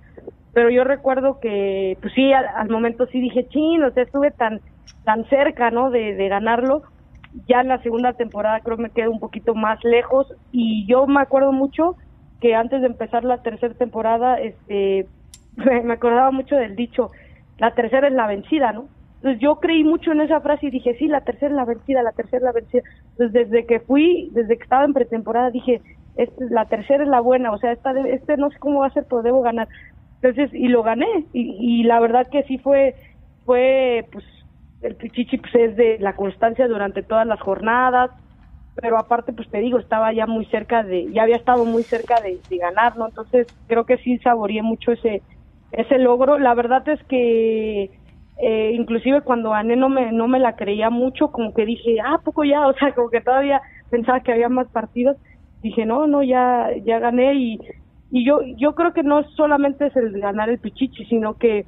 pero 0.54 0.70
yo 0.70 0.86
recuerdo 0.86 1.42
que, 1.42 1.98
pues 2.00 2.14
sí, 2.14 2.32
al, 2.32 2.46
al 2.56 2.70
momento 2.70 3.06
sí 3.08 3.20
dije, 3.20 3.50
chin, 3.50 3.84
o 3.84 3.92
sea, 3.92 4.04
estuve 4.04 4.32
tan 4.32 4.62
tan 5.04 5.26
cerca, 5.26 5.70
¿no? 5.72 5.90
De, 5.90 6.16
de 6.16 6.30
ganarlo. 6.30 6.84
Ya 7.50 7.60
en 7.60 7.68
la 7.68 7.84
segunda 7.84 8.14
temporada 8.14 8.62
creo 8.62 8.78
me 8.78 8.92
quedo 8.92 9.12
un 9.12 9.20
poquito 9.20 9.56
más 9.56 9.84
lejos 9.84 10.34
y 10.54 10.86
yo 10.88 11.06
me 11.06 11.20
acuerdo 11.20 11.52
mucho 11.52 11.98
que 12.40 12.56
antes 12.56 12.80
de 12.80 12.88
empezar 12.88 13.26
la 13.26 13.42
tercera 13.42 13.74
temporada, 13.74 14.40
este, 14.40 15.08
me 15.84 15.94
acordaba 15.94 16.32
mucho 16.32 16.56
del 16.56 16.76
dicho, 16.76 17.12
la 17.58 17.74
tercera 17.76 18.08
es 18.08 18.14
la 18.14 18.28
vencida, 18.28 18.74
¿no? 18.74 18.90
Entonces 19.22 19.42
yo 19.42 19.60
creí 19.60 19.84
mucho 19.84 20.12
en 20.12 20.22
esa 20.22 20.42
frase 20.42 20.68
y 20.68 20.72
dije, 20.72 20.96
sí, 21.00 21.08
la 21.08 21.22
tercera 21.22 21.50
es 21.52 21.56
la 21.58 21.66
vencida, 21.66 22.04
la 22.04 22.14
tercera 22.14 22.38
es 22.40 22.44
la 22.44 22.52
vencida. 22.54 22.84
Entonces 23.18 23.34
desde 23.50 23.66
que 23.66 23.80
fui, 23.82 24.30
desde 24.34 24.58
que 24.58 24.64
estaba 24.64 24.86
en 24.86 24.94
pretemporada, 24.94 25.52
dije, 25.52 25.82
este, 26.16 26.46
la 26.52 26.68
tercera 26.68 27.04
es 27.04 27.10
la 27.10 27.20
buena, 27.22 27.52
o 27.52 27.58
sea, 27.60 27.72
esta 27.72 27.92
este 28.08 28.38
no 28.38 28.50
sé 28.52 28.60
cómo 28.60 28.82
va 28.82 28.88
a 28.88 28.92
ser, 28.92 29.06
pero 29.10 29.24
debo 29.24 29.42
ganar. 29.42 29.68
Entonces, 30.22 30.52
y 30.54 30.68
lo 30.70 30.84
gané, 30.84 31.08
y, 31.34 31.82
y 31.82 31.84
la 31.86 32.00
verdad 32.00 32.28
que 32.32 32.44
sí 32.44 32.58
fue, 32.60 32.96
fue, 33.46 34.08
pues, 34.12 34.26
el 34.82 34.96
Pichichi 34.98 35.38
pues, 35.40 35.54
es 35.56 35.76
de 35.78 35.98
la 36.00 36.16
constancia 36.16 36.68
durante 36.68 37.04
todas 37.04 37.28
las 37.28 37.40
jornadas, 37.42 38.12
pero 38.76 38.98
aparte, 39.00 39.34
pues 39.34 39.50
te 39.50 39.60
digo, 39.60 39.80
estaba 39.80 40.14
ya 40.14 40.28
muy 40.28 40.46
cerca 40.48 40.84
de, 40.84 41.12
ya 41.12 41.24
había 41.24 41.38
estado 41.38 41.66
muy 41.66 41.84
cerca 41.86 42.22
de, 42.22 42.44
de 42.48 42.58
ganar, 42.58 42.96
¿no? 42.98 43.08
Entonces, 43.08 43.48
creo 43.68 43.86
que 43.86 43.98
sí 43.98 44.20
saboreé 44.20 44.62
mucho 44.62 44.92
ese, 44.92 45.24
ese 45.72 45.98
logro. 46.00 46.40
La 46.40 46.54
verdad 46.54 46.88
es 46.88 47.02
que, 47.06 47.92
eh, 48.42 48.72
inclusive 48.74 49.22
cuando 49.22 49.52
gané 49.52 49.76
no 49.76 49.90
me, 49.90 50.12
no 50.12 50.28
me 50.28 50.40
la 50.40 50.56
creía 50.56 50.90
mucho, 50.90 51.32
como 51.32 51.54
que 51.54 51.66
dije, 51.66 51.98
ah, 52.04 52.16
¿a 52.16 52.18
poco 52.20 52.44
ya, 52.44 52.68
o 52.68 52.74
sea, 52.74 52.94
como 52.94 53.10
que 53.10 53.22
todavía 53.22 53.62
pensaba 53.90 54.22
que 54.22 54.34
había 54.34 54.50
más 54.50 54.68
partidos. 54.70 55.18
Dije, 55.62 55.86
no, 55.86 56.08
no, 56.08 56.24
ya, 56.24 56.70
ya 56.86 57.00
gané 57.00 57.34
y, 57.36 57.60
y 58.12 58.26
yo, 58.26 58.42
yo 58.58 58.76
creo 58.76 58.94
que 58.94 59.04
no 59.04 59.24
solamente 59.32 59.88
es 59.88 59.96
el 59.96 60.20
ganar 60.20 60.50
el 60.50 60.60
Pichichi, 60.60 61.06
sino 61.06 61.34
que, 61.36 61.66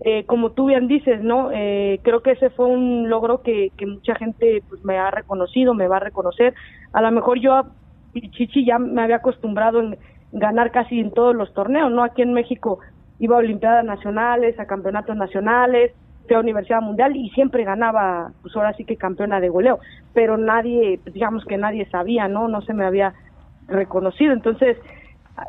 eh, 0.00 0.24
como 0.26 0.52
tú 0.52 0.66
bien 0.66 0.86
dices, 0.86 1.22
¿no? 1.22 1.50
Eh, 1.52 2.00
creo 2.02 2.22
que 2.22 2.32
ese 2.32 2.50
fue 2.50 2.66
un 2.66 3.08
logro 3.08 3.42
que, 3.42 3.70
que 3.76 3.86
mucha 3.86 4.14
gente 4.14 4.62
pues 4.68 4.84
me 4.84 4.98
ha 4.98 5.10
reconocido, 5.10 5.74
me 5.74 5.88
va 5.88 5.96
a 5.96 6.00
reconocer. 6.00 6.54
A 6.92 7.02
lo 7.02 7.10
mejor 7.10 7.40
yo 7.40 7.54
a 7.54 7.72
Pichichi 8.12 8.64
ya 8.64 8.78
me 8.78 9.02
había 9.02 9.16
acostumbrado 9.16 9.80
en 9.80 9.98
ganar 10.32 10.70
casi 10.70 11.00
en 11.00 11.12
todos 11.12 11.34
los 11.34 11.52
torneos, 11.54 11.90
¿no? 11.90 12.02
Aquí 12.02 12.22
en 12.22 12.32
México 12.32 12.80
iba 13.24 13.36
a 13.36 13.38
Olimpiadas 13.38 13.84
Nacionales, 13.84 14.58
a 14.60 14.66
campeonatos 14.66 15.16
nacionales, 15.16 15.92
fui 16.26 16.36
a 16.36 16.40
Universidad 16.40 16.82
Mundial 16.82 17.16
y 17.16 17.30
siempre 17.30 17.64
ganaba, 17.64 18.32
pues 18.42 18.54
ahora 18.54 18.74
sí 18.74 18.84
que 18.84 18.96
campeona 18.96 19.40
de 19.40 19.48
goleo, 19.48 19.78
pero 20.12 20.36
nadie, 20.36 21.00
digamos 21.12 21.44
que 21.44 21.56
nadie 21.56 21.86
sabía, 21.90 22.28
¿no? 22.28 22.48
No 22.48 22.60
se 22.62 22.74
me 22.74 22.84
había 22.84 23.14
reconocido. 23.66 24.32
Entonces, 24.32 24.76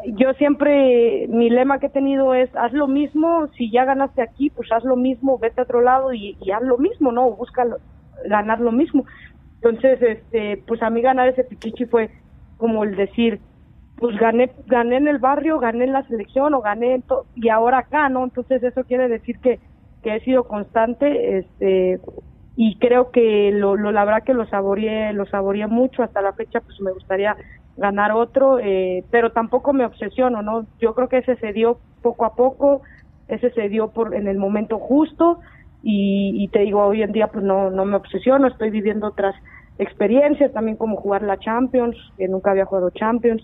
yo 0.05 0.33
siempre, 0.33 1.27
mi 1.29 1.49
lema 1.49 1.79
que 1.79 1.87
he 1.87 1.89
tenido 1.89 2.33
es, 2.33 2.49
haz 2.55 2.71
lo 2.73 2.87
mismo, 2.87 3.47
si 3.57 3.69
ya 3.69 3.85
ganaste 3.85 4.21
aquí, 4.21 4.49
pues 4.49 4.71
haz 4.71 4.83
lo 4.83 4.95
mismo, 4.95 5.37
vete 5.37 5.59
a 5.59 5.63
otro 5.63 5.81
lado 5.81 6.13
y, 6.13 6.37
y 6.41 6.51
haz 6.51 6.63
lo 6.63 6.77
mismo, 6.77 7.11
¿no? 7.11 7.29
Busca 7.31 7.65
ganar 8.25 8.59
lo 8.61 8.71
mismo. 8.71 9.05
Entonces, 9.55 10.01
este, 10.01 10.63
pues 10.65 10.81
a 10.81 10.89
mí 10.89 11.01
ganar 11.01 11.27
ese 11.27 11.43
pichichi 11.43 11.85
fue 11.85 12.09
como 12.57 12.83
el 12.83 12.95
decir, 12.95 13.39
pues 13.97 14.17
gané, 14.17 14.53
gané 14.65 14.97
en 14.97 15.07
el 15.07 15.19
barrio, 15.19 15.59
gané 15.59 15.85
en 15.85 15.93
la 15.93 16.03
selección 16.07 16.53
o 16.53 16.61
gané 16.61 16.95
en 16.95 17.01
to- 17.03 17.27
y 17.33 17.49
ahora 17.49 17.79
acá, 17.79 18.09
¿no? 18.09 18.23
Entonces 18.25 18.61
eso 18.63 18.83
quiere 18.85 19.07
decir 19.07 19.39
que, 19.41 19.61
que 20.01 20.15
he 20.15 20.19
sido 20.21 20.47
constante, 20.47 21.37
este, 21.39 21.99
y 22.55 22.77
creo 22.79 23.11
que 23.11 23.51
lo, 23.51 23.75
lo 23.75 23.91
la 23.91 24.05
verdad 24.05 24.23
que 24.25 24.33
lo 24.33 24.45
saboreé, 24.47 25.13
lo 25.13 25.25
saboreé 25.25 25.67
mucho 25.67 26.03
hasta 26.03 26.21
la 26.21 26.33
fecha, 26.33 26.61
pues 26.61 26.79
me 26.81 26.91
gustaría 26.91 27.35
ganar 27.75 28.11
otro, 28.13 28.59
eh, 28.59 29.05
pero 29.11 29.31
tampoco 29.31 29.73
me 29.73 29.85
obsesiono, 29.85 30.41
¿no? 30.41 30.67
Yo 30.79 30.93
creo 30.95 31.09
que 31.09 31.17
ese 31.19 31.35
se 31.37 31.51
dio 31.53 31.81
poco 32.01 32.25
a 32.25 32.35
poco, 32.35 32.81
ese 33.27 33.49
se 33.51 33.69
dio 33.69 33.91
por 33.91 34.15
en 34.15 34.27
el 34.27 34.37
momento 34.37 34.79
justo 34.79 35.39
y, 35.81 36.43
y 36.43 36.47
te 36.49 36.59
digo 36.59 36.83
hoy 36.85 37.01
en 37.03 37.11
día 37.11 37.27
pues 37.27 37.43
no 37.43 37.69
no 37.71 37.85
me 37.85 37.97
obsesiono, 37.97 38.47
estoy 38.47 38.69
viviendo 38.71 39.07
otras 39.07 39.35
experiencia, 39.77 40.51
también 40.53 40.77
como 40.77 40.95
jugar 40.95 41.21
la 41.23 41.37
Champions, 41.37 41.97
que 42.17 42.27
nunca 42.29 42.51
había 42.51 42.65
jugado 42.65 42.91
Champions. 42.91 43.43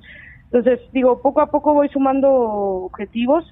Entonces, 0.52 0.82
digo, 0.92 1.22
poco 1.22 1.40
a 1.40 1.48
poco 1.48 1.74
voy 1.74 1.88
sumando 1.90 2.30
objetivos 2.30 3.46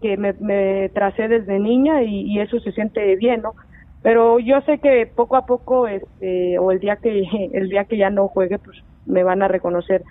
que 0.00 0.16
me, 0.16 0.32
me 0.40 0.88
tracé 0.94 1.28
desde 1.28 1.58
niña 1.58 2.02
y, 2.02 2.40
eso 2.40 2.58
se 2.60 2.72
siente 2.72 3.16
bien, 3.16 3.42
¿no? 3.42 3.52
Pero 4.00 4.38
yo 4.38 4.60
sé 4.62 4.78
que 4.78 5.06
poco 5.06 5.36
a 5.36 5.44
poco, 5.44 5.86
este, 5.88 6.58
o 6.58 6.70
el 6.70 6.78
día 6.78 6.96
que 6.96 7.24
el 7.52 7.68
día 7.68 7.84
que 7.84 7.98
ya 7.98 8.08
no 8.08 8.28
juegue, 8.28 8.58
pues 8.58 8.78
me 9.04 9.24
van 9.24 9.42
a 9.42 9.48
reconocer, 9.48 10.02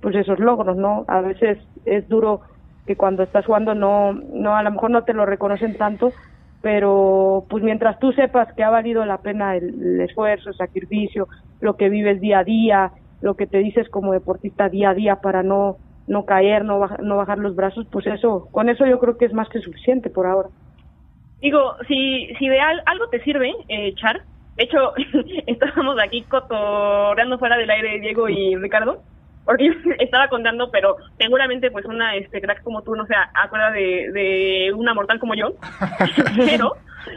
pues 0.00 0.16
esos 0.16 0.40
logros, 0.40 0.76
¿no? 0.76 1.04
A 1.06 1.20
veces 1.20 1.58
es 1.84 2.08
duro 2.08 2.40
que 2.86 2.96
cuando 2.96 3.22
estás 3.22 3.46
jugando 3.46 3.74
no, 3.74 4.12
no, 4.12 4.56
a 4.56 4.62
lo 4.64 4.70
mejor 4.72 4.90
no 4.90 5.04
te 5.04 5.12
lo 5.12 5.24
reconocen 5.24 5.76
tanto, 5.76 6.12
pero 6.62 7.44
pues 7.48 7.62
mientras 7.62 7.98
tú 8.00 8.10
sepas 8.12 8.52
que 8.54 8.64
ha 8.64 8.70
valido 8.70 9.04
la 9.04 9.18
pena 9.18 9.54
el 9.54 10.00
esfuerzo, 10.00 10.50
el 10.50 10.56
sacrificio, 10.56 11.28
lo 11.60 11.76
que 11.76 11.88
vives 11.90 12.20
día 12.20 12.40
a 12.40 12.44
día, 12.44 12.92
lo 13.20 13.34
que 13.34 13.46
te 13.46 13.58
dices 13.58 13.88
como 13.88 14.12
deportista 14.12 14.68
día 14.68 14.90
a 14.90 14.94
día 14.94 15.16
para 15.16 15.42
no 15.42 15.78
no 16.06 16.24
caer, 16.24 16.64
no, 16.64 16.78
bajar, 16.78 17.02
no 17.02 17.16
bajar 17.16 17.38
los 17.38 17.56
brazos, 17.56 17.86
pues 17.90 18.06
eso, 18.06 18.48
con 18.52 18.68
eso 18.68 18.86
yo 18.86 18.98
creo 18.98 19.18
que 19.18 19.24
es 19.24 19.32
más 19.32 19.48
que 19.48 19.60
suficiente 19.60 20.10
por 20.10 20.26
ahora. 20.26 20.48
Digo, 21.40 21.74
si, 21.88 22.28
si 22.38 22.48
de 22.48 22.60
al, 22.60 22.82
algo 22.86 23.08
te 23.08 23.22
sirve, 23.22 23.52
eh, 23.68 23.94
Char, 23.96 24.22
de 24.56 24.64
hecho, 24.64 24.92
estábamos 25.46 25.96
aquí 26.02 26.22
cotorreando 26.22 27.38
fuera 27.38 27.56
del 27.56 27.70
aire 27.70 28.00
Diego 28.00 28.28
y 28.28 28.56
Ricardo, 28.56 29.02
porque 29.44 29.66
yo 29.66 29.72
estaba 29.98 30.28
contando, 30.28 30.70
pero 30.70 30.96
seguramente 31.18 31.70
pues 31.70 31.84
una 31.86 32.14
este 32.16 32.40
crack 32.40 32.62
como 32.62 32.82
tú 32.82 32.94
no 32.94 33.06
se 33.06 33.14
acuerda 33.34 33.70
de, 33.70 34.10
de 34.12 34.72
una 34.74 34.94
mortal 34.94 35.18
como 35.18 35.34
yo, 35.34 35.54
pero 36.36 36.72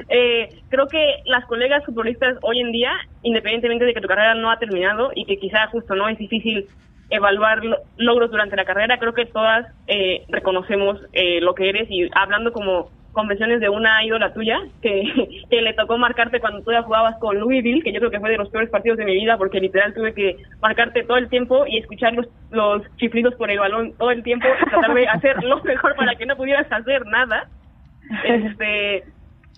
eh, 0.09 0.49
creo 0.69 0.87
que 0.87 1.15
las 1.25 1.45
colegas 1.45 1.85
futbolistas 1.85 2.37
hoy 2.41 2.59
en 2.59 2.71
día, 2.71 2.91
independientemente 3.23 3.85
de 3.85 3.93
que 3.93 4.01
tu 4.01 4.07
carrera 4.07 4.35
no 4.35 4.51
ha 4.51 4.59
terminado 4.59 5.11
y 5.15 5.25
que 5.25 5.37
quizá 5.37 5.67
justo 5.67 5.95
no 5.95 6.07
es 6.09 6.17
difícil 6.17 6.67
evaluar 7.09 7.61
logros 7.97 8.31
durante 8.31 8.55
la 8.55 8.65
carrera, 8.65 8.99
creo 8.99 9.13
que 9.13 9.25
todas 9.25 9.67
eh, 9.87 10.23
reconocemos 10.29 10.99
eh, 11.13 11.41
lo 11.41 11.55
que 11.55 11.69
eres 11.69 11.87
y 11.89 12.09
hablando 12.13 12.51
como 12.51 12.91
convenciones 13.11 13.59
de 13.59 13.69
una 13.69 14.03
ídola 14.03 14.33
tuya 14.33 14.59
que, 14.81 15.03
que 15.49 15.61
le 15.61 15.73
tocó 15.73 15.97
marcarte 15.97 16.39
cuando 16.39 16.61
tú 16.61 16.71
ya 16.71 16.83
jugabas 16.83 17.17
con 17.17 17.39
Louisville, 17.39 17.81
que 17.81 17.91
yo 17.91 17.99
creo 17.99 18.11
que 18.11 18.19
fue 18.19 18.29
de 18.29 18.37
los 18.37 18.49
peores 18.49 18.69
partidos 18.69 18.97
de 18.97 19.05
mi 19.05 19.15
vida 19.15 19.37
porque 19.37 19.59
literal 19.59 19.93
tuve 19.93 20.13
que 20.13 20.37
marcarte 20.61 21.03
todo 21.03 21.17
el 21.17 21.29
tiempo 21.29 21.65
y 21.65 21.77
escuchar 21.79 22.13
los, 22.13 22.27
los 22.51 22.83
chiflidos 22.97 23.35
por 23.35 23.49
el 23.49 23.59
balón 23.59 23.93
todo 23.97 24.11
el 24.11 24.23
tiempo 24.23 24.47
y 24.47 24.69
tratar 24.69 24.93
de 24.93 25.07
hacer 25.09 25.43
lo 25.43 25.61
mejor 25.63 25.95
para 25.95 26.15
que 26.15 26.25
no 26.25 26.35
pudieras 26.35 26.71
hacer 26.71 27.05
nada. 27.05 27.47
Este, 28.25 29.03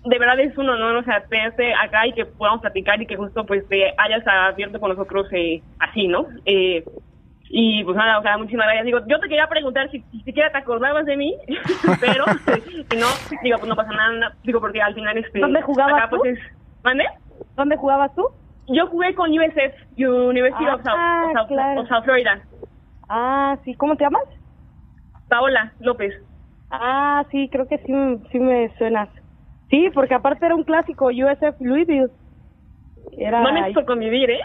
de 0.04 0.18
verdad 0.18 0.40
es 0.40 0.56
un 0.58 0.68
honor, 0.68 0.96
o 0.96 1.04
sea, 1.04 1.24
tenerte 1.24 1.72
acá 1.74 2.06
y 2.06 2.12
que 2.12 2.24
podamos 2.24 2.60
platicar 2.60 3.00
y 3.00 3.06
que 3.06 3.16
justo 3.16 3.46
pues 3.46 3.66
te 3.68 3.94
hayas 3.96 4.26
abierto 4.26 4.80
con 4.80 4.90
nosotros 4.90 5.26
eh, 5.32 5.62
así, 5.78 6.08
¿no? 6.08 6.26
Eh, 6.44 6.84
y 7.54 7.84
pues 7.84 7.96
nada, 7.96 8.18
o 8.18 8.22
sea, 8.22 8.38
muchísimas 8.38 8.66
gracias. 8.66 8.86
Digo, 8.86 8.98
yo 9.06 9.20
te 9.20 9.28
quería 9.28 9.46
preguntar 9.46 9.90
si, 9.90 10.00
si 10.10 10.20
siquiera 10.22 10.50
te 10.50 10.58
acordabas 10.58 11.04
de 11.04 11.16
mí, 11.16 11.36
pero 12.00 12.24
si 12.90 12.96
no, 12.96 13.06
digo, 13.42 13.58
pues 13.58 13.68
no 13.68 13.76
pasa 13.76 13.92
nada. 13.92 14.34
Digo, 14.42 14.60
porque 14.60 14.80
al 14.80 14.94
final 14.94 15.18
este. 15.18 15.38
¿Dónde 15.38 15.62
jugabas 15.62 15.94
acá, 15.94 16.10
tú? 16.10 16.16
Pues, 16.18 16.38
es, 16.38 16.44
¿Mande? 16.82 17.04
¿Dónde 17.54 17.76
jugabas 17.76 18.14
tú? 18.14 18.26
Yo 18.68 18.86
jugué 18.86 19.14
con 19.14 19.30
USF, 19.30 19.98
University 19.98 20.64
ah, 20.66 20.74
of, 20.74 20.82
South, 20.82 21.26
of, 21.26 21.32
South, 21.34 21.48
claro. 21.48 21.80
of 21.80 21.88
South 21.88 22.04
Florida. 22.04 22.40
Ah, 23.08 23.58
sí, 23.64 23.74
¿cómo 23.74 23.96
te 23.96 24.04
llamas? 24.04 24.22
Paola 25.28 25.72
López. 25.80 26.14
Ah, 26.70 27.24
sí, 27.30 27.48
creo 27.52 27.68
que 27.68 27.78
sí, 27.78 27.92
sí 28.30 28.38
me 28.38 28.74
suenas. 28.78 29.08
Sí, 29.72 29.88
porque 29.94 30.12
aparte 30.12 30.44
era 30.44 30.54
un 30.54 30.64
clásico, 30.64 31.06
USF 31.06 31.58
Louisville. 31.60 32.10
Era... 33.16 33.40
No 33.40 33.52
me 33.54 33.70
hizo 33.70 33.86
convivir, 33.86 34.30
¿eh? 34.30 34.40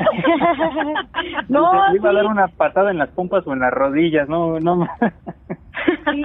no, 1.48 1.94
iba 1.94 2.10
a 2.10 2.12
dar 2.12 2.26
una 2.26 2.48
patada 2.48 2.90
en 2.90 2.98
las 2.98 3.08
pompas 3.10 3.46
o 3.46 3.52
en 3.52 3.60
las 3.60 3.72
rodillas, 3.72 4.28
no, 4.28 4.58
no. 4.58 4.88
sí, 6.12 6.22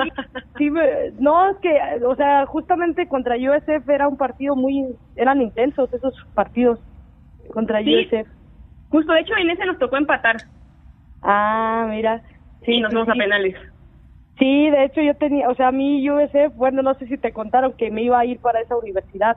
sí, 0.58 0.72
no, 1.20 1.52
es 1.52 1.58
que, 1.58 2.04
o 2.04 2.16
sea, 2.16 2.48
justamente 2.48 3.08
contra 3.08 3.36
USF 3.36 3.88
era 3.88 4.08
un 4.08 4.18
partido 4.18 4.56
muy, 4.56 4.96
eran 5.16 5.44
intensos 5.44 5.94
esos 5.94 6.16
partidos 6.34 6.80
contra 7.54 7.84
Sí. 7.84 8.08
USF. 8.12 8.28
Justo, 8.90 9.14
de 9.14 9.20
hecho, 9.20 9.36
en 9.38 9.52
ese 9.52 9.64
nos 9.68 9.78
tocó 9.78 9.98
empatar 9.98 10.38
Ah, 11.22 11.86
mira. 11.88 12.24
Sí, 12.66 12.74
y 12.74 12.82
nos 12.82 12.90
sí, 12.90 12.96
fuimos 12.96 13.10
a 13.10 13.14
penales. 13.14 13.56
Sí, 14.40 14.70
de 14.70 14.86
hecho 14.86 15.02
yo 15.02 15.16
tenía, 15.16 15.50
o 15.50 15.56
sea, 15.56 15.68
a 15.68 15.72
mí 15.72 16.10
USF, 16.10 16.56
bueno, 16.56 16.82
no 16.82 16.94
sé 16.96 17.08
si 17.08 17.18
te 17.18 17.34
contaron 17.34 17.74
que 17.74 17.92
me 17.92 18.04
iba 18.04 18.18
a 18.18 18.26
ir 18.26 18.40
para 18.40 18.62
esa 18.62 18.78
universidad. 18.78 19.36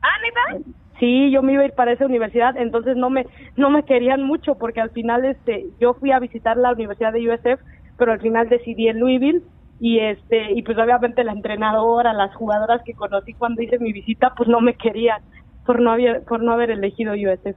Ah, 0.00 0.52
¿neta? 0.56 0.70
Sí, 0.98 1.30
yo 1.30 1.42
me 1.42 1.52
iba 1.52 1.62
a 1.62 1.66
ir 1.66 1.74
para 1.74 1.92
esa 1.92 2.06
universidad, 2.06 2.56
entonces 2.56 2.96
no 2.96 3.10
me 3.10 3.26
no 3.56 3.70
me 3.70 3.84
querían 3.84 4.22
mucho 4.22 4.56
porque 4.56 4.80
al 4.80 4.90
final 4.90 5.24
este 5.24 5.66
yo 5.78 5.94
fui 5.94 6.10
a 6.10 6.18
visitar 6.18 6.56
la 6.56 6.72
Universidad 6.72 7.12
de 7.12 7.30
USF, 7.30 7.60
pero 7.96 8.12
al 8.12 8.20
final 8.20 8.48
decidí 8.48 8.88
en 8.88 8.98
Louisville 8.98 9.42
y 9.78 10.00
este 10.00 10.52
y 10.54 10.62
pues 10.62 10.78
obviamente 10.78 11.22
la 11.22 11.32
entrenadora, 11.32 12.12
las 12.14 12.34
jugadoras 12.34 12.82
que 12.84 12.94
conocí 12.94 13.34
cuando 13.34 13.62
hice 13.62 13.78
mi 13.78 13.92
visita, 13.92 14.32
pues 14.36 14.48
no 14.48 14.60
me 14.60 14.74
querían 14.74 15.20
por 15.66 15.80
no 15.80 15.92
haber 15.92 16.24
por 16.24 16.42
no 16.42 16.52
haber 16.52 16.70
elegido 16.70 17.12
USF. 17.12 17.56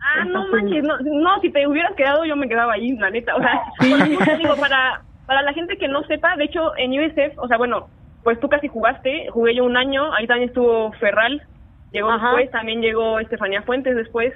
Ah, 0.00 0.24
no 0.24 0.46
manches, 0.48 0.84
no, 0.84 0.98
no, 1.00 1.40
si 1.40 1.50
te 1.50 1.66
hubieras 1.66 1.94
quedado 1.96 2.24
yo 2.24 2.36
me 2.36 2.48
quedaba 2.48 2.74
ahí, 2.74 2.92
la 2.92 3.10
neta, 3.10 3.34
o 3.34 3.40
sea, 3.40 3.64
justo 3.78 4.36
digo, 4.38 4.54
para, 4.56 5.02
para 5.26 5.42
la 5.42 5.52
gente 5.52 5.76
que 5.78 5.88
no 5.88 6.02
sepa, 6.04 6.36
de 6.36 6.44
hecho, 6.44 6.76
en 6.76 6.92
USF, 6.98 7.38
o 7.38 7.48
sea, 7.48 7.56
bueno, 7.58 7.88
pues 8.22 8.38
tú 8.40 8.48
casi 8.48 8.68
jugaste, 8.68 9.28
jugué 9.30 9.54
yo 9.54 9.64
un 9.64 9.76
año, 9.76 10.12
ahí 10.14 10.26
también 10.26 10.48
estuvo 10.48 10.92
Ferral, 10.94 11.42
llegó 11.90 12.10
Ajá. 12.10 12.28
después, 12.30 12.50
también 12.50 12.80
llegó 12.80 13.18
Estefanía 13.20 13.62
Fuentes 13.62 13.94
después, 13.96 14.32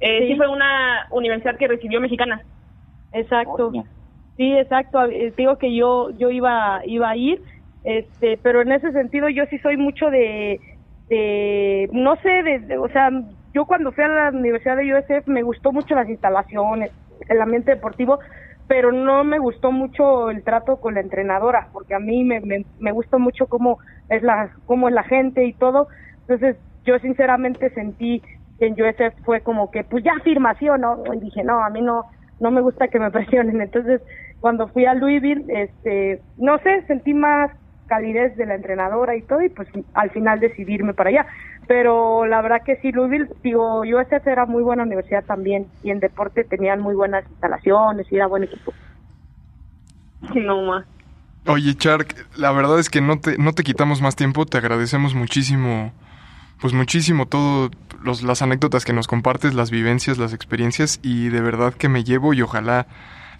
eh, 0.00 0.20
sí. 0.20 0.28
Sí. 0.28 0.36
fue 0.36 0.48
una 0.48 1.06
universidad 1.10 1.56
que 1.56 1.68
recibió 1.68 2.00
mexicanas. 2.00 2.42
Exacto. 3.12 3.68
Oye. 3.68 3.82
Sí, 4.36 4.52
exacto. 4.56 5.02
Eh, 5.06 5.32
Digo 5.36 5.56
que 5.56 5.74
yo 5.74 6.10
yo 6.18 6.30
iba 6.30 6.82
iba 6.84 7.08
a 7.10 7.16
ir, 7.16 7.42
este, 7.84 8.36
pero 8.38 8.60
en 8.60 8.72
ese 8.72 8.92
sentido 8.92 9.28
yo 9.30 9.44
sí 9.46 9.58
soy 9.58 9.76
mucho 9.76 10.10
de 10.10 10.60
de 11.08 11.88
no 11.92 12.16
sé, 12.16 12.42
de, 12.42 12.58
de- 12.60 12.78
o 12.78 12.88
sea, 12.88 13.10
yo 13.54 13.64
cuando 13.64 13.92
fui 13.92 14.04
a 14.04 14.08
la 14.08 14.30
Universidad 14.30 14.76
de 14.76 14.92
USF 14.94 15.26
me 15.28 15.42
gustó 15.42 15.72
mucho 15.72 15.94
las 15.94 16.08
instalaciones, 16.08 16.90
el 17.28 17.40
ambiente 17.40 17.70
deportivo, 17.70 18.18
pero 18.68 18.92
no 18.92 19.24
me 19.24 19.38
gustó 19.38 19.72
mucho 19.72 20.30
el 20.30 20.42
trato 20.42 20.76
con 20.76 20.94
la 20.94 21.00
entrenadora, 21.00 21.68
porque 21.72 21.94
a 21.94 21.98
mí 21.98 22.24
me, 22.24 22.40
me, 22.40 22.64
me 22.78 22.92
gusta 22.92 23.18
mucho 23.18 23.46
cómo 23.46 23.78
es 24.08 24.22
la 24.22 24.50
cómo 24.66 24.88
es 24.88 24.94
la 24.94 25.04
gente 25.04 25.44
y 25.44 25.52
todo. 25.52 25.88
Entonces, 26.22 26.56
yo 26.84 26.98
sinceramente 26.98 27.70
sentí 27.70 28.22
que 28.58 28.66
en 28.66 28.72
USF 28.74 29.24
fue 29.24 29.40
como 29.40 29.70
que 29.70 29.84
pues 29.84 30.02
ya 30.04 30.12
afirmación, 30.18 30.80
¿no? 30.80 31.02
Y 31.14 31.20
dije, 31.20 31.44
no, 31.44 31.62
a 31.62 31.70
mí 31.70 31.80
no 31.82 32.06
no 32.40 32.50
me 32.50 32.60
gusta 32.60 32.88
que 32.88 32.98
me 32.98 33.10
presionen. 33.12 33.60
Entonces, 33.60 34.02
cuando 34.40 34.68
fui 34.68 34.84
a 34.84 34.94
Louisville, 34.94 35.44
este, 35.48 36.20
no 36.36 36.58
sé, 36.58 36.82
sentí 36.86 37.14
más 37.14 37.50
calidez 37.86 38.36
de 38.36 38.46
la 38.46 38.54
entrenadora 38.54 39.16
y 39.16 39.22
todo, 39.22 39.42
y 39.42 39.48
pues 39.48 39.68
al 39.94 40.10
final 40.10 40.40
decidí 40.40 40.74
irme 40.74 40.94
para 40.94 41.10
allá. 41.10 41.26
Pero 41.66 42.26
la 42.26 42.42
verdad 42.42 42.62
que 42.64 42.76
sí, 42.76 42.92
Louisville, 42.92 43.28
digo, 43.42 43.80
USF 43.80 44.26
era 44.26 44.46
muy 44.46 44.62
buena 44.62 44.84
universidad 44.84 45.24
también, 45.24 45.66
y 45.82 45.90
en 45.90 46.00
deporte 46.00 46.44
tenían 46.44 46.80
muy 46.80 46.94
buenas 46.94 47.24
instalaciones 47.28 48.06
y 48.10 48.16
era 48.16 48.26
buen 48.26 48.44
equipo. 48.44 48.72
No 50.34 50.62
más. 50.62 50.86
Oye, 51.46 51.74
Chark, 51.76 52.26
la 52.36 52.50
verdad 52.50 52.78
es 52.80 52.90
que 52.90 53.00
no 53.00 53.20
te, 53.20 53.38
no 53.38 53.52
te 53.52 53.62
quitamos 53.62 54.02
más 54.02 54.16
tiempo, 54.16 54.46
te 54.46 54.58
agradecemos 54.58 55.14
muchísimo, 55.14 55.92
pues 56.60 56.72
muchísimo 56.72 57.26
todo, 57.26 57.70
los, 58.02 58.24
las 58.24 58.42
anécdotas 58.42 58.84
que 58.84 58.92
nos 58.92 59.06
compartes, 59.06 59.54
las 59.54 59.70
vivencias, 59.70 60.18
las 60.18 60.32
experiencias, 60.32 60.98
y 61.02 61.28
de 61.28 61.40
verdad 61.40 61.74
que 61.74 61.88
me 61.88 62.02
llevo 62.02 62.34
y 62.34 62.42
ojalá 62.42 62.86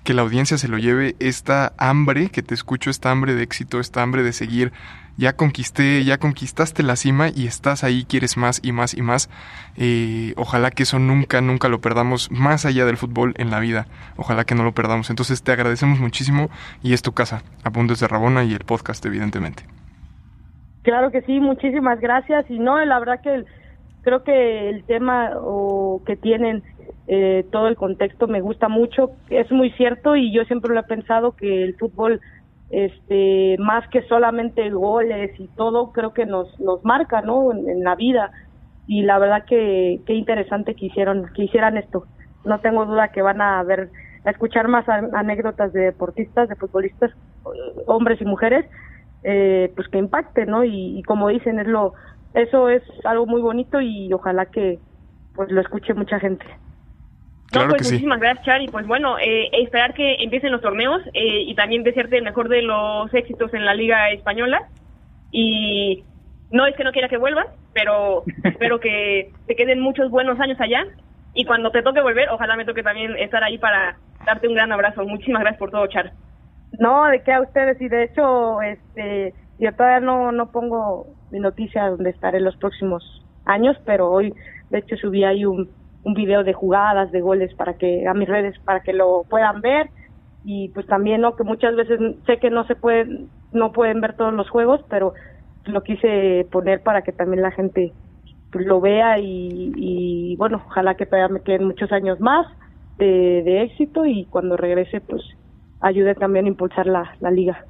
que 0.07 0.15
la 0.15 0.23
audiencia 0.23 0.57
se 0.57 0.69
lo 0.69 0.79
lleve 0.79 1.17
esta 1.19 1.73
hambre, 1.79 2.31
que 2.31 2.41
te 2.41 2.55
escucho, 2.55 2.91
esta 2.91 3.11
hambre 3.11 3.35
de 3.35 3.43
éxito, 3.43 3.81
esta 3.81 4.03
hambre 4.03 4.23
de 4.23 4.33
seguir. 4.33 4.73
Ya 5.19 5.35
conquisté, 5.35 6.05
ya 6.05 6.19
conquistaste 6.19 6.83
la 6.85 6.95
cima 6.95 7.29
y 7.35 7.47
estás 7.47 7.83
ahí, 7.83 8.05
quieres 8.09 8.37
más 8.37 8.61
y 8.63 8.71
más 8.71 8.95
y 8.95 9.03
más. 9.03 9.29
Eh, 9.77 10.33
ojalá 10.37 10.71
que 10.71 10.85
eso 10.85 10.99
nunca, 11.01 11.41
nunca 11.41 11.69
lo 11.69 11.81
perdamos, 11.81 12.31
más 12.31 12.65
allá 12.67 12.87
del 12.87 12.97
fútbol 12.99 13.35
en 13.37 13.51
la 13.51 13.59
vida. 13.59 13.87
Ojalá 14.17 14.45
que 14.45 14.55
no 14.55 14.63
lo 14.63 14.73
perdamos. 14.73 15.11
Entonces 15.11 15.43
te 15.43 15.51
agradecemos 15.53 15.99
muchísimo 15.99 16.51
y 16.85 16.93
es 16.93 17.03
tu 17.03 17.13
casa, 17.13 17.43
Apuntes 17.65 17.99
de 17.99 18.07
Rabona 18.07 18.45
y 18.45 18.53
el 18.53 18.61
podcast, 18.65 19.05
evidentemente. 19.07 19.65
Claro 20.83 21.11
que 21.11 21.23
sí, 21.23 21.41
muchísimas 21.41 21.99
gracias. 21.99 22.45
Y 22.49 22.61
no, 22.61 22.79
la 22.85 22.99
verdad 23.01 23.21
que 23.23 23.35
el- 23.35 23.47
creo 24.07 24.23
que 24.23 24.71
el 24.71 24.87
tema 24.87 25.33
o 25.37 26.01
que 26.07 26.17
tienen 26.17 26.63
eh, 27.09 27.45
todo 27.51 27.67
el 27.67 27.75
contexto 27.77 28.29
me 28.29 28.41
gusta 28.41 28.69
mucho. 28.69 29.11
Es 29.29 29.51
muy 29.51 29.73
cierto 29.73 30.15
y 30.15 30.33
yo 30.33 30.45
siempre 30.45 30.73
lo 30.73 30.79
he 30.81 30.85
pensado 30.85 31.33
que 31.35 31.65
el 31.65 31.77
fútbol, 31.77 32.21
este, 32.71 33.57
más 33.59 33.85
que 33.91 34.03
solamente 34.03 34.71
goles 34.71 35.33
y 35.41 35.49
todo, 35.57 35.91
creo 35.91 36.13
que 36.15 36.25
nos 36.25 36.49
nos 36.61 36.85
marca, 36.85 37.21
¿no? 37.21 37.51
En, 37.53 37.83
la 37.83 37.97
vida. 37.97 38.31
Y 38.87 39.03
la 39.03 39.19
verdad 39.19 39.45
que 39.49 40.03
qué 40.07 40.15
interesante 40.15 40.77
que 40.77 40.87
hicieron, 40.87 41.27
que 41.35 41.43
hicieran 41.45 41.77
esto. 41.77 42.07
No 42.45 42.61
tengo 42.61 42.87
duda 42.87 43.09
que 43.09 43.23
van 43.23 43.41
a 43.41 43.61
ver, 43.65 43.91
a 44.25 44.31
escuchar 44.31 44.69
más 44.69 44.89
an- 44.89 45.11
anécdotas 45.17 45.73
de 45.73 45.81
deportistas, 45.81 46.49
de 46.49 46.55
futbolistas, 46.57 47.11
hombres 47.87 48.21
y 48.21 48.25
mujeres, 48.25 48.65
eh, 49.23 49.73
pues 49.75 49.89
que 49.89 49.99
impacte, 49.99 50.47
¿no? 50.47 50.65
Y, 50.65 50.99
y 50.99 51.03
como 51.03 51.29
dicen, 51.29 51.59
es 51.59 51.67
lo, 51.67 51.95
eso 52.37 52.69
es 52.69 52.83
algo 53.05 53.27
muy 53.27 53.41
bonito 53.41 53.81
y 53.81 54.13
ojalá 54.13 54.47
que 54.47 54.79
pues 55.35 55.51
lo 55.51 55.61
escuche 55.63 55.95
mucha 55.95 56.21
gente. 56.21 56.45
Claro 57.51 57.71
pues 57.71 57.79
que 57.79 57.85
sí. 57.85 57.95
muchísimas 57.95 58.21
gracias, 58.21 58.45
Char. 58.45 58.61
Y 58.61 58.69
pues 58.69 58.87
bueno, 58.87 59.19
eh, 59.19 59.49
esperar 59.53 59.95
que 59.95 60.17
empiecen 60.17 60.53
los 60.53 60.61
torneos 60.61 61.01
eh, 61.15 61.43
y 61.47 61.55
también 61.55 61.83
desearte 61.83 62.19
el 62.19 62.25
mejor 62.25 62.51
de 62.51 62.61
los 62.61 63.13
éxitos 63.15 63.55
en 63.55 63.65
la 63.65 63.73
Liga 63.73 64.11
Española. 64.11 64.69
Y 65.33 66.05
no 66.51 66.67
es 66.67 66.77
que 66.77 66.85
no 66.85 66.93
quiera 66.93 67.09
que 67.09 67.17
vuelvas, 67.17 67.47
pero 67.73 68.23
espero 68.45 68.81
que 68.81 69.33
te 69.47 69.57
queden 69.57 69.81
muchos 69.81 70.11
buenos 70.11 70.39
años 70.39 70.61
allá. 70.61 70.85
Y 71.33 71.47
cuando 71.47 71.71
te 71.71 71.83
toque 71.83 72.03
volver, 72.03 72.29
ojalá 72.29 72.55
me 72.57 72.67
toque 72.67 72.83
también 72.83 73.17
estar 73.17 73.43
ahí 73.43 73.57
para 73.57 73.97
darte 74.27 74.47
un 74.47 74.55
gran 74.55 74.73
abrazo. 74.73 75.05
Muchísimas 75.05 75.41
gracias 75.41 75.59
por 75.59 75.71
todo, 75.71 75.87
Char. 75.87 76.13
No, 76.79 77.07
de 77.07 77.23
qué 77.23 77.33
a 77.33 77.41
ustedes 77.41 77.81
y 77.81 77.89
de 77.89 78.05
hecho, 78.05 78.61
este, 78.61 79.33
yo 79.59 79.73
todavía 79.73 80.01
no, 80.01 80.33
no 80.33 80.51
pongo 80.53 81.16
mi 81.31 81.41
noticia 81.41 81.89
donde 81.89 82.11
estaré 82.11 82.41
los 82.41 82.57
próximos 82.57 83.25
años, 83.45 83.77
pero 83.85 84.11
hoy 84.11 84.35
de 84.71 84.79
hecho 84.79 84.97
subí 84.97 85.25
ahí 85.25 85.45
un, 85.45 85.69
un 86.05 86.15
video 86.15 86.45
de 86.45 86.53
jugadas, 86.53 87.11
de 87.13 87.21
goles 87.21 87.55
para 87.55 87.75
que 87.75 88.07
a 88.07 88.15
mis 88.15 88.29
redes 88.29 88.59
para 88.61 88.81
que 88.81 88.93
lo 88.93 89.25
puedan 89.29 89.61
ver 89.61 89.91
y 90.45 90.69
pues 90.69 90.87
también 90.87 91.21
no 91.21 91.35
que 91.35 91.45
muchas 91.45 91.75
veces 91.75 91.99
sé 92.27 92.39
que 92.39 92.51
no 92.51 92.65
se 92.67 92.77
pueden 92.77 93.29
no 93.53 93.73
pueden 93.73 94.01
ver 94.01 94.17
todos 94.17 94.33
los 94.33 94.49
juegos, 94.49 94.81
pero 94.89 95.15
lo 95.65 95.83
quise 95.83 96.47
poner 96.53 96.83
para 96.83 97.03
que 97.03 97.13
también 97.13 97.43
la 97.43 97.51
gente 97.51 97.93
pues, 98.53 98.67
lo 98.67 98.81
vea 98.81 99.19
y, 99.19 99.73
y 99.77 100.37
bueno, 100.37 100.63
ojalá 100.67 100.95
que 100.95 101.07
todavía 101.07 101.33
me 101.33 101.41
queden 101.41 101.65
muchos 101.65 101.91
años 101.93 102.21
más 102.21 102.47
de, 102.99 103.43
de 103.45 103.63
éxito 103.63 104.07
y 104.07 104.27
cuando 104.27 104.57
regrese 104.57 105.01
pues 105.01 105.23
ayude 105.81 106.15
también 106.15 106.47
a 106.47 106.49
impulsar 106.49 106.87
la, 106.87 107.17
la 107.21 107.31
liga. 107.31 107.65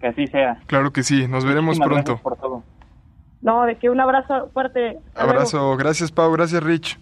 Que 0.00 0.08
así 0.08 0.26
sea. 0.26 0.58
Claro 0.66 0.92
que 0.92 1.02
sí, 1.02 1.26
nos 1.28 1.44
veremos 1.44 1.78
Muchísimas 1.78 2.04
pronto. 2.04 2.22
No, 3.44 3.64
de 3.64 3.76
que 3.76 3.90
un 3.90 4.00
abrazo 4.00 4.50
fuerte. 4.52 4.98
Hasta 5.08 5.22
luego. 5.22 5.38
Abrazo, 5.38 5.76
gracias 5.76 6.10
Pau, 6.10 6.32
gracias 6.32 6.62
Rich. 6.62 6.98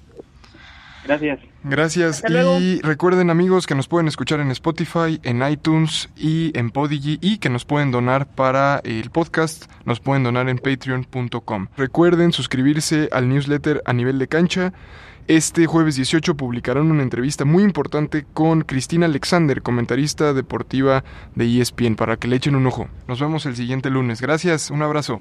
Gracias. 1.05 1.41
Gracias. 1.65 2.17
Hasta 2.17 2.29
luego. 2.29 2.59
Y 2.59 2.81
recuerden 2.81 3.31
amigos 3.31 3.67
que 3.67 3.75
nos 3.75 3.89
pueden 3.89 4.09
escuchar 4.09 4.41
en 4.41 4.51
Spotify, 4.51 5.21
en 5.23 5.43
iTunes 5.49 6.11
y 6.17 6.57
en 6.57 6.71
Podigy 6.71 7.19
y 7.21 7.39
que 7.39 7.49
nos 7.49 7.65
pueden 7.65 7.91
donar 7.91 8.27
para 8.27 8.81
el 8.85 9.11
podcast, 9.11 9.71
nos 9.85 10.01
pueden 10.01 10.23
donar 10.23 10.49
en 10.49 10.59
patreon.com. 10.59 11.69
Recuerden 11.77 12.33
suscribirse 12.33 13.09
al 13.13 13.29
newsletter 13.29 13.83
a 13.85 13.93
nivel 13.93 14.19
de 14.19 14.29
cancha. 14.29 14.73
Este 15.29 15.67
jueves 15.67 15.95
18 15.95 16.37
publicarán 16.37 16.91
una 16.91 17.03
entrevista 17.03 17.45
muy 17.45 17.63
importante 17.63 18.27
con 18.33 18.63
Cristina 18.63 19.07
Alexander, 19.07 19.63
comentarista 19.63 20.33
deportiva 20.33 21.05
de 21.37 21.61
ESPN, 21.61 21.95
para 21.95 22.17
que 22.17 22.27
le 22.27 22.37
echen 22.37 22.57
un 22.57 22.67
ojo. 22.67 22.89
Nos 23.07 23.21
vemos 23.21 23.47
el 23.47 23.55
siguiente 23.55 23.89
lunes. 23.91 24.21
Gracias, 24.21 24.71
un 24.71 24.83
abrazo. 24.83 25.21